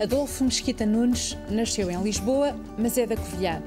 Adolfo 0.00 0.42
Mesquita 0.42 0.84
Nunes 0.84 1.38
nasceu 1.48 1.88
em 1.88 2.02
Lisboa, 2.02 2.56
mas 2.76 2.98
é 2.98 3.06
da 3.06 3.16
Covilhã. 3.16 3.62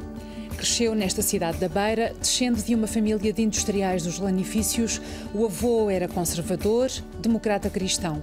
Cresceu 0.58 0.94
nesta 0.94 1.22
cidade 1.22 1.58
da 1.58 1.70
Beira, 1.70 2.14
descendo 2.20 2.62
de 2.62 2.76
uma 2.76 2.86
família 2.86 3.32
de 3.32 3.42
industriais 3.42 4.04
dos 4.04 4.20
lanifícios. 4.20 5.00
O 5.34 5.46
avô 5.46 5.90
era 5.90 6.08
conservador, 6.08 6.90
democrata 7.22 7.70
cristão. 7.70 8.22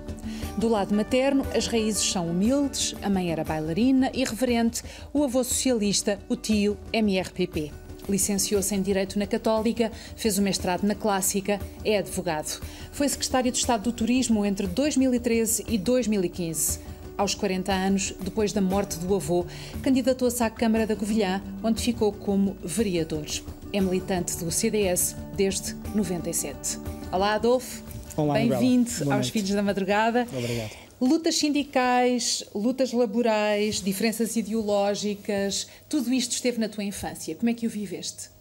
Do 0.59 0.69
lado 0.69 0.95
materno, 0.95 1.46
as 1.55 1.67
raízes 1.67 2.05
são 2.05 2.29
humildes, 2.29 2.95
a 3.03 3.09
mãe 3.09 3.32
era 3.32 3.43
bailarina 3.43 4.11
e 4.13 4.23
reverente, 4.23 4.82
o 5.13 5.25
avô 5.25 5.43
socialista, 5.43 6.18
o 6.29 6.36
tio 6.36 6.77
MRPP. 6.93 7.73
Licenciou-se 8.07 8.75
em 8.75 8.82
Direito 8.82 9.18
na 9.18 9.27
Católica, 9.27 9.91
fez 10.14 10.36
o 10.36 10.43
mestrado 10.43 10.82
na 10.82 10.95
Clássica, 10.95 11.59
é 11.82 11.96
advogado. 11.96 12.61
Foi 12.93 13.09
secretário 13.09 13.50
de 13.50 13.57
Estado 13.57 13.85
do 13.85 13.93
Turismo 13.93 14.45
entre 14.45 14.67
2013 14.67 15.64
e 15.67 15.79
2015. 15.79 16.93
Aos 17.17 17.35
40 17.35 17.73
anos, 17.73 18.14
depois 18.21 18.53
da 18.53 18.61
morte 18.61 18.99
do 18.99 19.14
avô, 19.14 19.46
candidatou-se 19.82 20.43
à 20.43 20.50
Câmara 20.50 20.85
da 20.85 20.96
Covilhã, 20.96 21.40
onde 21.63 21.81
ficou 21.81 22.13
como 22.13 22.57
vereador. 22.64 23.25
É 23.73 23.81
militante 23.81 24.37
do 24.39 24.50
CDS 24.50 25.14
desde 25.37 25.77
97. 25.95 26.79
Olá, 27.13 27.35
Adolfo. 27.35 27.85
Olá, 28.17 28.35
Bem-vindo 28.35 28.90
aos 29.13 29.29
Filhos 29.29 29.50
da 29.50 29.63
Madrugada. 29.63 30.27
Obrigado. 30.37 30.71
Lutas 31.00 31.37
sindicais, 31.37 32.45
lutas 32.55 32.92
laborais, 32.92 33.81
diferenças 33.81 34.34
ideológicas, 34.37 35.69
tudo 35.89 36.12
isto 36.12 36.33
esteve 36.33 36.59
na 36.59 36.69
tua 36.69 36.83
infância. 36.83 37.34
Como 37.37 37.51
é 37.51 37.55
que 37.55 37.67
o 37.67 37.70
viveste? 37.70 38.34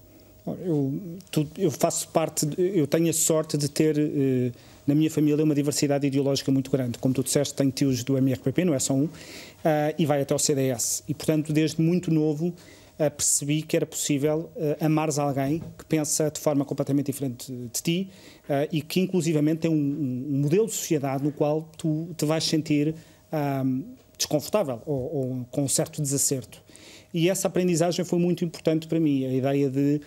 Eu, 0.45 0.99
tu, 1.31 1.47
eu 1.57 1.71
faço 1.71 2.07
parte, 2.09 2.47
eu 2.57 2.85
tenho 2.85 3.09
a 3.09 3.13
sorte 3.13 3.57
de 3.57 3.69
ter 3.69 3.97
eh, 3.97 4.51
na 4.85 4.93
minha 4.93 5.09
família 5.09 5.43
uma 5.43 5.55
diversidade 5.55 6.05
ideológica 6.05 6.51
muito 6.51 6.69
grande. 6.69 6.97
Como 6.97 7.13
tu 7.13 7.23
disseste, 7.23 7.53
tenho 7.53 7.71
tios 7.71 8.03
do 8.03 8.17
MRPP, 8.17 8.65
não 8.65 8.73
é 8.73 8.79
só 8.79 8.93
um, 8.93 9.05
uh, 9.05 9.09
e 9.97 10.05
vai 10.05 10.21
até 10.21 10.35
o 10.35 10.39
CDS. 10.39 11.03
E, 11.07 11.13
portanto, 11.13 11.53
desde 11.53 11.81
muito 11.81 12.11
novo, 12.11 12.53
Uh, 12.93 13.09
percebi 13.09 13.63
que 13.63 13.75
era 13.75 13.87
possível 13.87 14.51
uh, 14.55 14.85
amares 14.85 15.17
alguém 15.17 15.63
que 15.79 15.83
pensa 15.85 16.29
de 16.29 16.39
forma 16.39 16.63
completamente 16.63 17.07
diferente 17.07 17.51
de 17.51 17.81
ti 17.81 18.09
uh, 18.43 18.69
e 18.71 18.83
que 18.83 18.99
inclusivamente 18.99 19.61
tem 19.61 19.71
um, 19.71 19.73
um, 19.73 20.37
modelo 20.41 20.67
de 20.67 20.73
sociedade 20.73 21.23
no 21.23 21.31
qual 21.31 21.67
tu 21.75 22.09
te 22.15 22.23
vais 22.23 22.43
sentir 22.43 22.93
desconfortável 24.15 24.79
ou, 24.85 25.15
ou, 25.15 25.45
com 25.49 25.63
um 25.63 25.67
certo 25.67 26.03
desacerto. 26.03 26.61
E 27.11 27.31
essa 27.31 27.47
aprendizagem 27.47 28.05
foi 28.05 28.19
muito 28.19 28.45
importante 28.45 28.85
para 28.85 28.99
mim, 28.99 29.25
a 29.25 29.33
ideia 29.33 29.71
de 29.71 29.99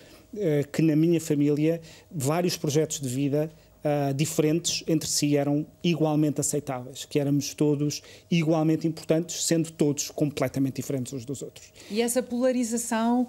que 0.71 0.81
na 0.81 0.95
minha 0.95 1.19
família 1.19 1.81
vários 2.11 2.57
projetos 2.57 2.99
de 2.99 3.07
vida 3.07 3.49
uh, 3.87 4.13
diferentes 4.13 4.83
entre 4.87 5.07
si 5.09 5.37
eram 5.37 5.65
igualmente 5.83 6.41
aceitáveis, 6.41 7.05
que 7.05 7.19
éramos 7.19 7.53
todos 7.53 8.01
igualmente 8.29 8.87
importantes, 8.87 9.43
sendo 9.43 9.71
todos 9.71 10.09
completamente 10.11 10.75
diferentes 10.75 11.13
uns 11.13 11.25
dos 11.25 11.41
outros. 11.41 11.71
E 11.89 12.01
essa 12.01 12.21
polarização. 12.21 13.27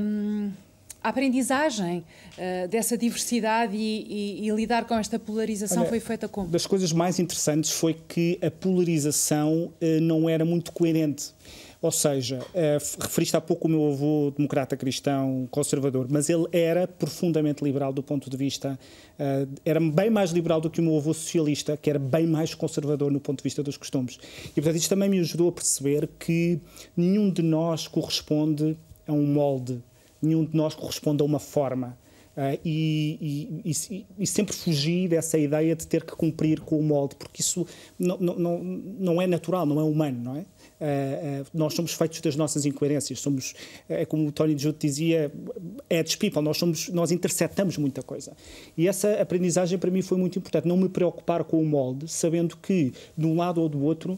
Um, 0.00 0.50
a 1.00 1.10
aprendizagem 1.10 2.04
uh, 2.36 2.68
dessa 2.68 2.98
diversidade 2.98 3.76
e, 3.76 4.40
e, 4.42 4.48
e, 4.48 4.50
lidar 4.50 4.84
com 4.84 4.94
esta 4.94 5.16
polarização 5.16 5.82
Olha, 5.82 5.88
foi 5.88 6.00
feita 6.00 6.26
como? 6.26 6.48
Das 6.48 6.66
coisas 6.66 6.92
mais 6.92 7.20
interessantes 7.20 7.70
foi 7.70 7.94
que 7.94 8.36
a 8.42 8.50
polarização 8.50 9.72
uh, 9.80 10.00
não 10.02 10.28
era 10.28 10.44
muito 10.44 10.72
coerente. 10.72 11.32
Ou 11.80 11.92
seja, 11.92 12.40
uh, 12.40 13.02
referiste 13.02 13.36
há 13.36 13.40
pouco 13.40 13.68
o 13.68 13.70
meu 13.70 13.92
avô 13.92 14.32
democrata 14.36 14.76
cristão 14.76 15.46
conservador, 15.48 16.08
mas 16.10 16.28
ele 16.28 16.46
era 16.50 16.88
profundamente 16.88 17.62
liberal 17.62 17.92
do 17.92 18.02
ponto 18.02 18.28
de 18.28 18.36
vista. 18.36 18.76
Uh, 19.14 19.48
era 19.64 19.78
bem 19.78 20.10
mais 20.10 20.32
liberal 20.32 20.60
do 20.60 20.68
que 20.68 20.80
o 20.80 20.82
meu 20.82 20.96
avô 20.96 21.14
socialista, 21.14 21.76
que 21.76 21.88
era 21.88 21.98
bem 21.98 22.26
mais 22.26 22.52
conservador 22.52 23.12
no 23.12 23.20
ponto 23.20 23.38
de 23.38 23.44
vista 23.44 23.62
dos 23.62 23.76
costumes. 23.76 24.18
E, 24.50 24.54
portanto, 24.54 24.76
isto 24.76 24.88
também 24.88 25.08
me 25.08 25.20
ajudou 25.20 25.50
a 25.50 25.52
perceber 25.52 26.08
que 26.18 26.60
nenhum 26.96 27.30
de 27.30 27.42
nós 27.42 27.86
corresponde 27.86 28.76
a 29.06 29.12
um 29.12 29.26
molde, 29.26 29.80
nenhum 30.20 30.44
de 30.44 30.56
nós 30.56 30.74
corresponde 30.74 31.22
a 31.22 31.24
uma 31.24 31.38
forma. 31.38 31.96
Uh, 32.38 32.56
e, 32.64 33.58
e, 33.64 34.06
e, 34.16 34.24
sempre 34.24 34.54
fugi 34.54 35.08
dessa 35.08 35.36
ideia 35.36 35.74
de 35.74 35.84
ter 35.84 36.04
que 36.04 36.12
cumprir 36.12 36.60
com 36.60 36.78
o 36.78 36.82
molde, 36.84 37.16
porque 37.16 37.40
isso 37.40 37.66
não, 37.98 38.16
não, 38.16 38.58
não 38.60 39.20
é 39.20 39.26
natural, 39.26 39.66
não 39.66 39.80
é 39.80 39.82
humano, 39.82 40.22
não 40.22 40.36
é? 40.36 40.40
Uh, 40.40 41.42
uh, 41.42 41.46
nós 41.52 41.74
somos 41.74 41.94
feitos 41.94 42.20
das 42.20 42.36
nossas 42.36 42.64
incoerências, 42.64 43.18
somos, 43.18 43.54
é 43.88 44.06
como 44.06 44.28
o 44.28 44.30
Tony 44.30 44.56
Judd 44.56 44.78
dizia, 44.78 45.32
é 45.90 46.04
people, 46.04 46.40
nós, 46.40 46.56
somos, 46.56 46.88
nós 46.90 47.10
interceptamos 47.10 47.76
muita 47.76 48.04
coisa. 48.04 48.36
E 48.76 48.86
essa 48.86 49.20
aprendizagem 49.20 49.76
para 49.76 49.90
mim 49.90 50.00
foi 50.00 50.16
muito 50.16 50.38
importante, 50.38 50.68
não 50.68 50.76
me 50.76 50.88
preocupar 50.88 51.42
com 51.42 51.60
o 51.60 51.66
molde, 51.66 52.06
sabendo 52.06 52.56
que 52.56 52.92
de 53.16 53.26
um 53.26 53.36
lado 53.36 53.60
ou 53.60 53.68
do 53.68 53.82
outro 53.82 54.16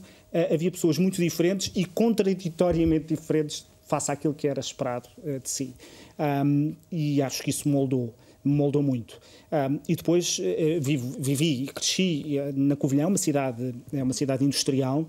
havia 0.53 0.71
pessoas 0.71 0.99
muito 0.99 1.17
diferentes 1.17 1.73
e 1.75 1.87
contraditoriamente 1.87 3.07
diferentes 3.07 3.67
face 3.91 4.11
àquilo 4.11 4.33
que 4.33 4.47
era 4.47 4.61
esperado 4.61 5.09
de 5.43 5.51
si 5.51 5.75
um, 6.21 6.75
e 6.91 7.21
acho 7.21 7.43
que 7.43 7.51
isso 7.51 7.69
moldou 7.69 8.15
moldou 8.43 8.83
muito. 8.83 9.21
Um, 9.53 9.81
e 9.87 9.95
depois 9.95 10.39
uh, 10.39 10.81
vivo, 10.81 11.15
vivi 11.21 11.65
e 11.65 11.67
cresci 11.67 12.37
na 12.55 12.75
Covilhã, 12.75 13.07
uma 13.07 13.19
cidade, 13.19 13.75
é 13.93 14.03
uma 14.03 14.15
cidade 14.15 14.43
industrial, 14.43 15.07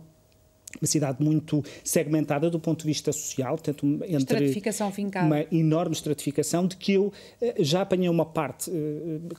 uma 0.80 0.88
cidade 0.88 1.24
muito 1.24 1.64
segmentada 1.84 2.50
do 2.50 2.59
ponto 2.59 2.81
de 2.81 2.88
vista 2.88 3.12
social, 3.12 3.56
portanto, 3.56 3.86
entre 4.03 4.18
estratificação 4.18 4.91
fincada. 4.91 5.25
uma 5.25 5.46
enorme 5.52 5.94
estratificação, 5.94 6.68
de 6.68 6.78
que 6.78 6.94
eu 6.94 7.12
eh, 7.41 7.56
já 7.59 7.81
apanhei 7.81 8.09
uma 8.09 8.25
parte 8.25 8.72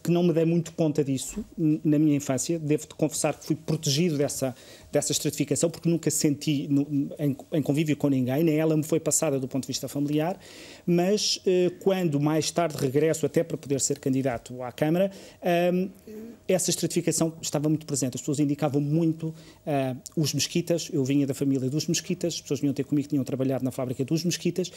que 0.03 0.11
não 0.11 0.23
me 0.23 0.33
dei 0.33 0.45
muito 0.45 0.73
conta 0.73 1.03
disso 1.03 1.45
na 1.57 1.99
minha 1.99 2.17
infância. 2.17 2.59
Devo-te 2.59 2.95
confessar 2.95 3.39
que 3.39 3.47
fui 3.47 3.57
protegido 3.57 4.19
dessa, 4.19 4.55
dessa 4.93 5.11
estratificação, 5.11 5.71
porque 5.71 5.89
nunca 5.89 6.11
senti 6.11 6.69
no, 6.69 6.87
em, 7.19 7.35
em, 7.53 7.63
convívio 7.63 7.97
com 7.97 8.09
ninguém, 8.09 8.45
nem 8.45 8.59
ela 8.59 8.77
me 8.77 8.83
foi 8.83 9.01
passada 9.01 9.41
do 9.41 9.49
ponto 9.49 9.63
de 9.63 9.69
vista 9.69 9.89
familiar, 9.89 10.39
mas 10.87 11.41
eh, 11.47 11.73
quando 11.81 12.21
mais 12.21 12.51
tarde 12.51 12.77
regresso, 12.77 13.25
até 13.25 13.43
para 13.43 13.57
poder 13.57 13.81
ser 13.81 13.99
candidato 13.99 14.63
à 14.63 14.71
Câmara, 14.71 15.11
eh, 15.41 15.89
essa 16.47 16.69
estratificação 16.69 17.33
estava 17.41 17.69
muito 17.69 17.87
presente. 17.87 18.17
As 18.17 18.21
pessoas 18.21 18.39
indicavam 18.39 18.81
muito 18.81 19.35
eh, 19.67 19.97
os 20.15 20.35
mesquitas, 20.35 20.91
eu 20.93 21.03
vinha 21.05 21.27
da 21.27 21.33
família 21.33 21.71
dos 21.71 21.87
mesquitas, 21.87 22.35
as 22.35 22.41
pessoas 22.43 22.61
vinham 22.61 22.75
ter 22.75 22.85
comigo, 22.85 23.09
tinham 23.09 23.25
trabalhado 23.25 23.65
na 23.65 23.71
fábrica 23.71 24.05
dos 24.05 24.25
mesquitas, 24.25 24.71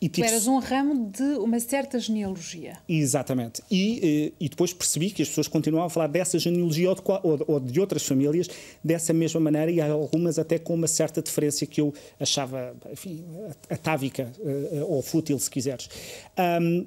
e 0.00 0.08
tu 0.08 0.22
eras 0.22 0.46
um 0.46 0.58
ramo 0.58 1.10
de 1.10 1.22
uma 1.38 1.58
certa 1.58 1.98
genealogia. 1.98 2.74
Exatamente. 2.88 3.62
E, 3.70 4.30
eh, 4.30 4.44
e 4.44 4.48
depois 4.48 4.72
percebi 4.72 5.10
que 5.10 5.22
as 5.22 5.28
pessoas 5.28 5.48
continuavam 5.48 5.86
a 5.86 5.90
falar 5.90 6.06
dessa 6.06 6.38
genealogia 6.38 6.90
ou 6.90 6.94
de, 6.94 7.44
ou 7.46 7.60
de, 7.60 7.80
outras 7.80 8.04
famílias 8.04 8.48
dessa 8.82 9.12
mesma 9.12 9.40
maneira 9.40 9.70
e 9.70 9.80
algumas 9.80 10.38
até 10.38 10.58
com 10.58 10.74
uma 10.74 10.86
certa 10.86 11.20
diferença 11.20 11.66
que 11.66 11.80
eu 11.80 11.92
achava, 12.18 12.76
enfim, 12.92 13.24
atávica 13.68 14.32
eh, 14.44 14.84
ou 14.86 15.02
fútil, 15.02 15.38
se 15.38 15.50
quiseres. 15.50 15.88
Um, 16.38 16.86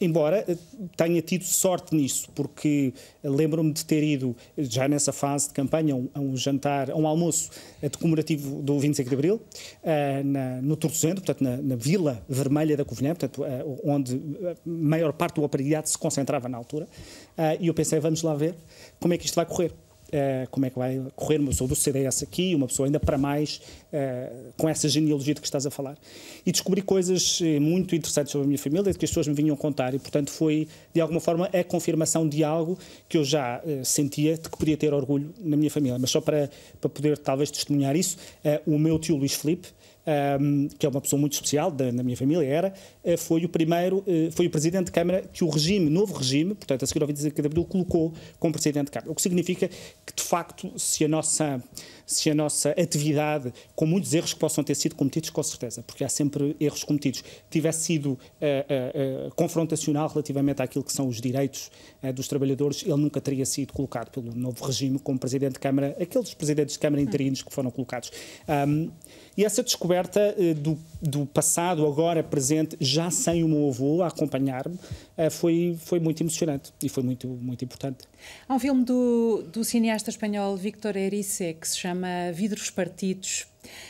embora 0.00 0.44
eh, 0.46 0.56
tenha 0.96 1.20
tido 1.22 1.44
sorte 1.44 1.94
nisso, 1.94 2.28
porque 2.34 2.92
lembro-me 3.22 3.72
de 3.72 3.84
ter 3.84 4.02
ido, 4.02 4.36
já 4.56 4.86
nessa 4.88 5.12
fase 5.12 5.48
de 5.48 5.54
campanha, 5.54 5.94
a 6.14 6.20
um, 6.20 6.36
jantar, 6.36 6.90
a 6.90 6.96
um 6.96 7.06
almoço 7.06 7.50
eh, 7.82 7.88
comemorativo 7.88 8.62
do 8.62 8.78
25 8.78 9.08
de 9.08 9.14
Abril, 9.14 9.34
uh, 9.36 10.24
na, 10.24 10.60
no 10.62 10.76
Torcendo, 10.76 11.20
portanto, 11.20 11.42
na, 11.42 11.56
na, 11.56 11.76
Vila 11.76 12.22
Vermelha 12.28 12.76
da 12.76 12.84
Covilhã, 12.84 13.14
portanto, 13.14 13.42
onde 13.84 14.20
a 14.44 14.54
maior 14.64 15.12
parte 15.12 15.36
do 15.36 15.44
aparelhado 15.44 15.88
se 15.88 15.98
concentrava 15.98 16.48
na 16.48 16.56
altura, 16.56 16.88
e 17.60 17.66
eu 17.66 17.74
pensei, 17.74 18.00
vamos 18.00 18.22
lá 18.22 18.34
ver 18.34 18.54
como 18.98 19.12
é 19.14 19.18
que 19.18 19.26
isto 19.26 19.34
vai 19.34 19.44
correr. 19.44 19.72
Uh, 20.06 20.48
como 20.52 20.64
é 20.64 20.70
que 20.70 20.78
vai 20.78 21.02
correr 21.16 21.38
uma 21.38 21.48
pessoa 21.50 21.66
do 21.66 21.74
CDS 21.74 22.22
aqui, 22.22 22.54
uma 22.54 22.68
pessoa 22.68 22.86
ainda 22.86 23.00
para 23.00 23.18
mais 23.18 23.60
uh, 23.92 24.52
com 24.56 24.68
essa 24.68 24.88
genealogia 24.88 25.34
de 25.34 25.40
que 25.40 25.46
estás 25.46 25.66
a 25.66 25.70
falar. 25.70 25.98
E 26.44 26.52
descobri 26.52 26.80
coisas 26.80 27.40
eh, 27.42 27.58
muito 27.58 27.92
interessantes 27.92 28.30
sobre 28.30 28.44
a 28.44 28.46
minha 28.46 28.58
família, 28.58 28.84
que 28.94 29.04
as 29.04 29.10
pessoas 29.10 29.26
me 29.26 29.34
vinham 29.34 29.56
contar, 29.56 29.94
e 29.94 29.98
portanto 29.98 30.30
foi, 30.30 30.68
de 30.94 31.00
alguma 31.00 31.18
forma, 31.18 31.46
a 31.46 31.64
confirmação 31.64 32.28
de 32.28 32.44
algo 32.44 32.78
que 33.08 33.18
eu 33.18 33.24
já 33.24 33.60
uh, 33.64 33.84
sentia 33.84 34.36
de 34.36 34.48
que 34.48 34.56
podia 34.56 34.76
ter 34.76 34.94
orgulho 34.94 35.34
na 35.40 35.56
minha 35.56 35.70
família. 35.70 35.98
Mas 35.98 36.10
só 36.10 36.20
para, 36.20 36.48
para 36.80 36.88
poder, 36.88 37.18
talvez, 37.18 37.50
testemunhar 37.50 37.96
isso, 37.96 38.16
o 38.64 38.78
meu 38.78 39.00
tio 39.00 39.16
Luís 39.16 39.32
Felipe, 39.32 39.68
um, 40.40 40.68
que 40.68 40.86
é 40.86 40.88
uma 40.88 41.00
pessoa 41.00 41.18
muito 41.18 41.32
especial 41.32 41.70
da, 41.70 41.90
minha 41.92 42.16
família, 42.16 42.46
era, 42.46 42.72
uh, 43.04 43.18
foi 43.18 43.44
o 43.44 43.48
primeiro, 43.48 43.98
uh, 43.98 44.30
foi 44.32 44.46
o 44.46 44.50
presidente 44.50 44.86
de 44.86 44.92
Câmara 44.92 45.22
que 45.32 45.42
o 45.42 45.48
regime, 45.48 45.90
novo 45.90 46.14
regime, 46.14 46.54
portanto, 46.54 46.84
a 46.84 46.86
seguir 46.86 47.02
ao 47.02 47.08
25 47.08 47.42
de 47.42 47.46
Abril, 47.46 47.64
colocou 47.64 48.14
como 48.38 48.52
presidente 48.52 48.86
de 48.86 48.92
Câmara. 48.92 49.10
O 49.10 49.14
que 49.14 49.22
significa 49.22 49.68
que, 49.68 50.14
de 50.14 50.22
facto, 50.22 50.72
se 50.78 51.04
a 51.04 51.08
nossa, 51.08 51.62
se 52.06 52.30
a 52.30 52.34
nossa 52.34 52.70
atividade, 52.70 53.52
com 53.74 53.84
muitos 53.84 54.14
erros 54.14 54.32
que 54.32 54.38
possam 54.38 54.62
ter 54.62 54.74
sido 54.76 54.94
cometidos, 54.94 55.30
com 55.30 55.42
certeza, 55.42 55.82
porque 55.82 56.04
há 56.04 56.08
sempre 56.08 56.56
erros 56.60 56.84
cometidos, 56.84 57.24
tivesse 57.50 57.84
sido 57.84 58.12
uh, 58.12 59.30
confrontacional 59.34 60.08
relativamente 60.08 60.62
àquilo 60.62 60.84
que 60.84 60.92
são 60.92 61.08
os 61.08 61.20
direitos 61.20 61.70
dos 62.14 62.28
trabalhadores, 62.28 62.82
ele 62.82 62.96
nunca 62.96 63.20
teria 63.20 63.44
sido 63.44 63.72
colocado 63.72 64.10
pelo 64.10 64.34
novo 64.34 64.64
regime 64.64 64.98
como 64.98 65.18
presidente 65.18 65.54
de 65.54 65.58
Câmara, 65.58 65.96
aqueles 66.00 66.32
presidentes 66.34 66.74
de 66.74 66.78
Câmara 66.78 67.02
interinos 67.02 67.42
que 67.42 67.52
foram 67.52 67.70
colocados. 67.70 68.10
Um, 68.48 68.90
e 69.36 69.44
essa 69.44 69.62
descoberta 69.62 70.34
uh, 70.38 70.54
do, 70.54 70.78
do, 71.00 71.26
passado, 71.26 71.86
agora 71.86 72.22
presente, 72.22 72.76
já 72.80 73.10
sem 73.10 73.44
o 73.44 73.48
meu 73.48 73.68
avô 73.68 74.02
a 74.02 74.08
acompanhar-me, 74.08 74.76
uh, 74.76 75.30
foi, 75.30 75.76
foi 75.78 76.00
muito 76.00 76.22
emocionante 76.22 76.72
e 76.82 76.88
foi 76.88 77.02
muito, 77.02 77.26
muito 77.28 77.64
importante. 77.64 78.04
Há 78.48 78.54
um 78.54 78.58
filme 78.58 78.84
do, 78.84 79.44
do 79.52 79.64
cineasta 79.64 80.10
espanhol 80.10 80.56
Victor 80.56 80.96
Erice 80.96 81.54
que 81.54 81.68
se 81.68 81.78
chama 81.78 81.95
chama 81.96 82.30
Vidros 82.32 82.70
Partidos. 82.70 83.46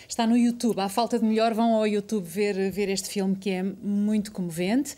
Está 0.09 0.27
no 0.27 0.37
YouTube. 0.37 0.81
À 0.81 0.89
falta 0.89 1.19
de 1.19 1.25
melhor, 1.25 1.53
vão 1.53 1.75
ao 1.75 1.87
YouTube 1.87 2.25
ver, 2.25 2.71
ver 2.71 2.89
este 2.89 3.09
filme 3.09 3.35
que 3.35 3.51
é 3.51 3.63
muito 3.63 4.33
comovente 4.33 4.95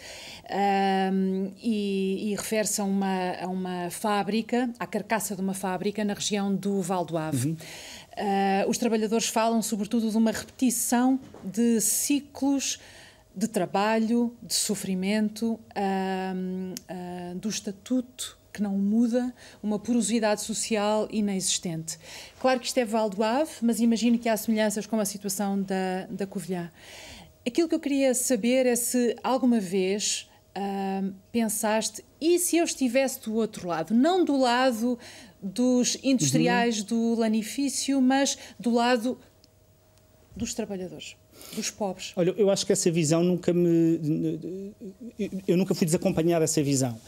um, 1.12 1.50
e, 1.60 2.30
e 2.30 2.36
refere-se 2.36 2.80
a 2.80 2.84
uma, 2.84 3.32
a 3.40 3.46
uma 3.48 3.90
fábrica, 3.90 4.70
à 4.78 4.86
carcaça 4.86 5.34
de 5.34 5.40
uma 5.40 5.54
fábrica 5.54 6.04
na 6.04 6.14
região 6.14 6.54
do 6.54 6.80
Val 6.82 7.04
do 7.04 7.16
Ave. 7.16 7.48
Uhum. 7.48 7.56
Uh, 7.56 8.70
os 8.70 8.78
trabalhadores 8.78 9.26
falam 9.26 9.62
sobretudo 9.62 10.10
de 10.10 10.16
uma 10.16 10.30
repetição 10.30 11.18
de 11.42 11.80
ciclos 11.80 12.78
de 13.34 13.48
trabalho, 13.48 14.36
de 14.42 14.54
sofrimento, 14.54 15.52
uh, 15.54 15.58
uh, 16.92 17.38
do 17.38 17.48
estatuto 17.48 18.37
que 18.58 18.62
não 18.62 18.76
muda, 18.76 19.32
uma 19.62 19.78
porosidade 19.78 20.42
social 20.42 21.08
inexistente. 21.10 21.96
Claro 22.40 22.58
que 22.58 22.66
isto 22.66 22.78
é 22.78 22.84
Val 22.84 23.08
do 23.08 23.22
Ave, 23.22 23.52
mas 23.62 23.78
imagino 23.78 24.18
que 24.18 24.28
há 24.28 24.36
semelhanças 24.36 24.84
com 24.84 24.98
a 24.98 25.04
situação 25.04 25.62
da, 25.62 26.06
da 26.10 26.26
Covilhã. 26.26 26.70
Aquilo 27.46 27.68
que 27.68 27.74
eu 27.74 27.80
queria 27.80 28.12
saber 28.14 28.66
é 28.66 28.74
se 28.74 29.16
alguma 29.22 29.60
vez 29.60 30.28
uh, 30.56 31.14
pensaste, 31.30 32.04
e 32.20 32.38
se 32.38 32.56
eu 32.56 32.64
estivesse 32.64 33.20
do 33.22 33.34
outro 33.34 33.68
lado? 33.68 33.94
Não 33.94 34.24
do 34.24 34.36
lado 34.36 34.98
dos 35.40 35.96
industriais 36.02 36.80
uhum. 36.80 36.86
do 36.86 37.14
lanifício, 37.14 38.02
mas 38.02 38.36
do 38.58 38.70
lado 38.70 39.16
dos 40.36 40.52
trabalhadores 40.52 41.16
dos 41.54 41.70
pobres. 41.70 42.12
Olha, 42.16 42.34
eu 42.36 42.50
acho 42.50 42.66
que 42.66 42.72
essa 42.72 42.90
visão 42.90 43.22
nunca 43.22 43.52
me. 43.52 44.74
Eu 45.46 45.56
nunca 45.56 45.76
fui 45.76 45.84
desacompanhar 45.84 46.40
dessa 46.40 46.60
visão 46.60 46.98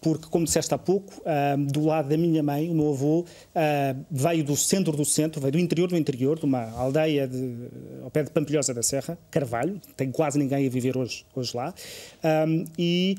porque, 0.00 0.26
como 0.26 0.44
disseste 0.44 0.72
há 0.72 0.78
pouco, 0.78 1.12
uh, 1.20 1.56
do 1.70 1.84
lado 1.84 2.08
da 2.08 2.16
minha 2.16 2.42
mãe, 2.42 2.70
o 2.70 2.74
meu 2.74 2.90
avô 2.90 3.20
uh, 3.20 4.04
veio 4.10 4.42
do 4.42 4.56
centro 4.56 4.96
do 4.96 5.04
centro, 5.04 5.40
veio 5.40 5.52
do 5.52 5.58
interior 5.58 5.88
do 5.88 5.96
interior, 5.96 6.38
de 6.38 6.44
uma 6.44 6.70
aldeia 6.70 7.28
de, 7.28 7.68
ao 8.02 8.10
pé 8.10 8.22
de 8.22 8.30
Pampilhosa 8.30 8.72
da 8.72 8.82
Serra, 8.82 9.18
Carvalho, 9.30 9.80
tem 9.96 10.10
quase 10.10 10.38
ninguém 10.38 10.66
a 10.66 10.70
viver 10.70 10.96
hoje, 10.96 11.24
hoje 11.34 11.54
lá, 11.54 11.74
um, 12.46 12.64
e 12.78 13.16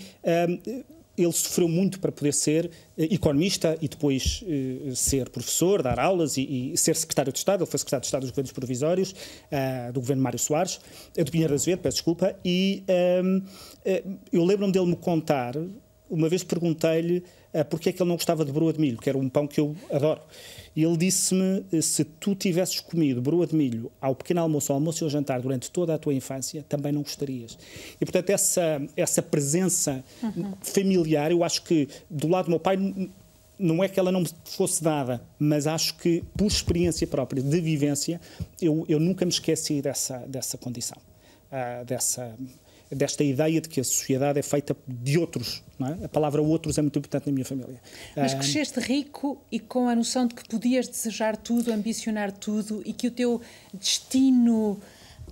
ele 1.17 1.31
sofreu 1.33 1.67
muito 1.67 1.99
para 1.99 2.11
poder 2.11 2.33
ser 2.33 2.71
economista 2.97 3.77
e 3.81 3.87
depois 3.87 4.43
uh, 4.43 4.95
ser 4.95 5.29
professor, 5.29 5.83
dar 5.83 5.99
aulas 5.99 6.37
e, 6.37 6.71
e, 6.73 6.77
ser 6.77 6.95
secretário 6.95 7.31
de 7.31 7.37
Estado. 7.37 7.63
Ele 7.63 7.69
foi 7.69 7.77
secretário 7.77 8.01
de 8.01 8.07
Estado 8.07 8.21
dos 8.21 8.31
governos 8.31 8.51
provisórios, 8.51 9.11
uh, 9.11 9.91
do 9.93 9.99
governo 9.99 10.23
Mário 10.23 10.39
Soares, 10.39 10.79
do 11.15 11.31
Pinheiro 11.31 11.53
Azevedo, 11.53 11.81
peço 11.81 11.97
desculpa, 11.97 12.35
e 12.43 12.83
um, 13.23 13.43
eu 14.31 14.43
lembro-me 14.43 14.71
dele 14.71 14.85
me 14.85 14.95
contar 14.95 15.53
uma 16.11 16.27
vez 16.27 16.43
perguntei-lhe 16.43 17.23
uh, 17.53 17.65
porque 17.69 17.89
é 17.89 17.91
que 17.93 18.01
ele 18.01 18.09
não 18.09 18.17
gostava 18.17 18.43
de 18.43 18.51
broa 18.51 18.73
de 18.73 18.79
milho, 18.79 18.97
que 18.97 19.09
era 19.09 19.17
um 19.17 19.29
pão 19.29 19.47
que 19.47 19.59
eu 19.59 19.75
adoro. 19.89 20.21
E 20.75 20.83
ele 20.83 20.97
disse-me: 20.97 21.65
eh, 21.71 21.81
se 21.81 22.03
tu 22.03 22.35
tivesses 22.35 22.79
comido 22.81 23.21
broa 23.21 23.47
de 23.47 23.55
milho 23.55 23.91
ao 23.99 24.13
pequeno 24.13 24.41
almoço, 24.41 24.71
ao 24.71 24.77
almoço 24.77 25.03
e 25.03 25.05
ao 25.05 25.09
jantar 25.09 25.41
durante 25.41 25.71
toda 25.71 25.95
a 25.95 25.97
tua 25.97 26.13
infância, 26.13 26.63
também 26.67 26.91
não 26.91 27.01
gostarias. 27.01 27.57
E, 27.99 28.05
portanto, 28.05 28.29
essa, 28.29 28.81
essa 28.95 29.21
presença 29.21 30.03
uhum. 30.21 30.53
familiar, 30.61 31.31
eu 31.31 31.43
acho 31.43 31.63
que 31.63 31.87
do 32.09 32.27
lado 32.27 32.45
do 32.45 32.51
meu 32.51 32.59
pai, 32.59 32.77
não 33.57 33.83
é 33.83 33.87
que 33.87 33.99
ela 33.99 34.11
não 34.11 34.23
fosse 34.45 34.83
dada, 34.83 35.21
mas 35.37 35.67
acho 35.67 35.95
que, 35.97 36.23
por 36.35 36.47
experiência 36.47 37.05
própria, 37.05 37.41
de 37.41 37.61
vivência, 37.61 38.19
eu, 38.61 38.85
eu 38.89 38.99
nunca 38.99 39.25
me 39.25 39.31
esqueci 39.31 39.81
dessa, 39.81 40.17
dessa 40.19 40.57
condição, 40.57 40.97
uh, 41.51 41.85
dessa 41.85 42.35
desta 42.91 43.23
ideia 43.23 43.61
de 43.61 43.69
que 43.69 43.79
a 43.79 43.83
sociedade 43.83 44.37
é 44.37 44.41
feita 44.41 44.75
de 44.87 45.17
outros. 45.17 45.63
É? 45.79 46.05
A 46.05 46.09
palavra 46.09 46.41
outros 46.41 46.77
é 46.77 46.81
muito 46.81 46.99
importante 46.99 47.25
na 47.27 47.31
minha 47.31 47.45
família. 47.45 47.81
Mas 48.15 48.33
cresceste 48.33 48.79
rico 48.79 49.41
e 49.51 49.59
com 49.59 49.87
a 49.87 49.95
noção 49.95 50.27
de 50.27 50.35
que 50.35 50.47
podias 50.47 50.87
desejar 50.87 51.35
tudo, 51.37 51.71
ambicionar 51.71 52.31
tudo 52.31 52.81
e 52.85 52.93
que 52.93 53.07
o 53.07 53.11
teu 53.11 53.41
destino 53.73 54.79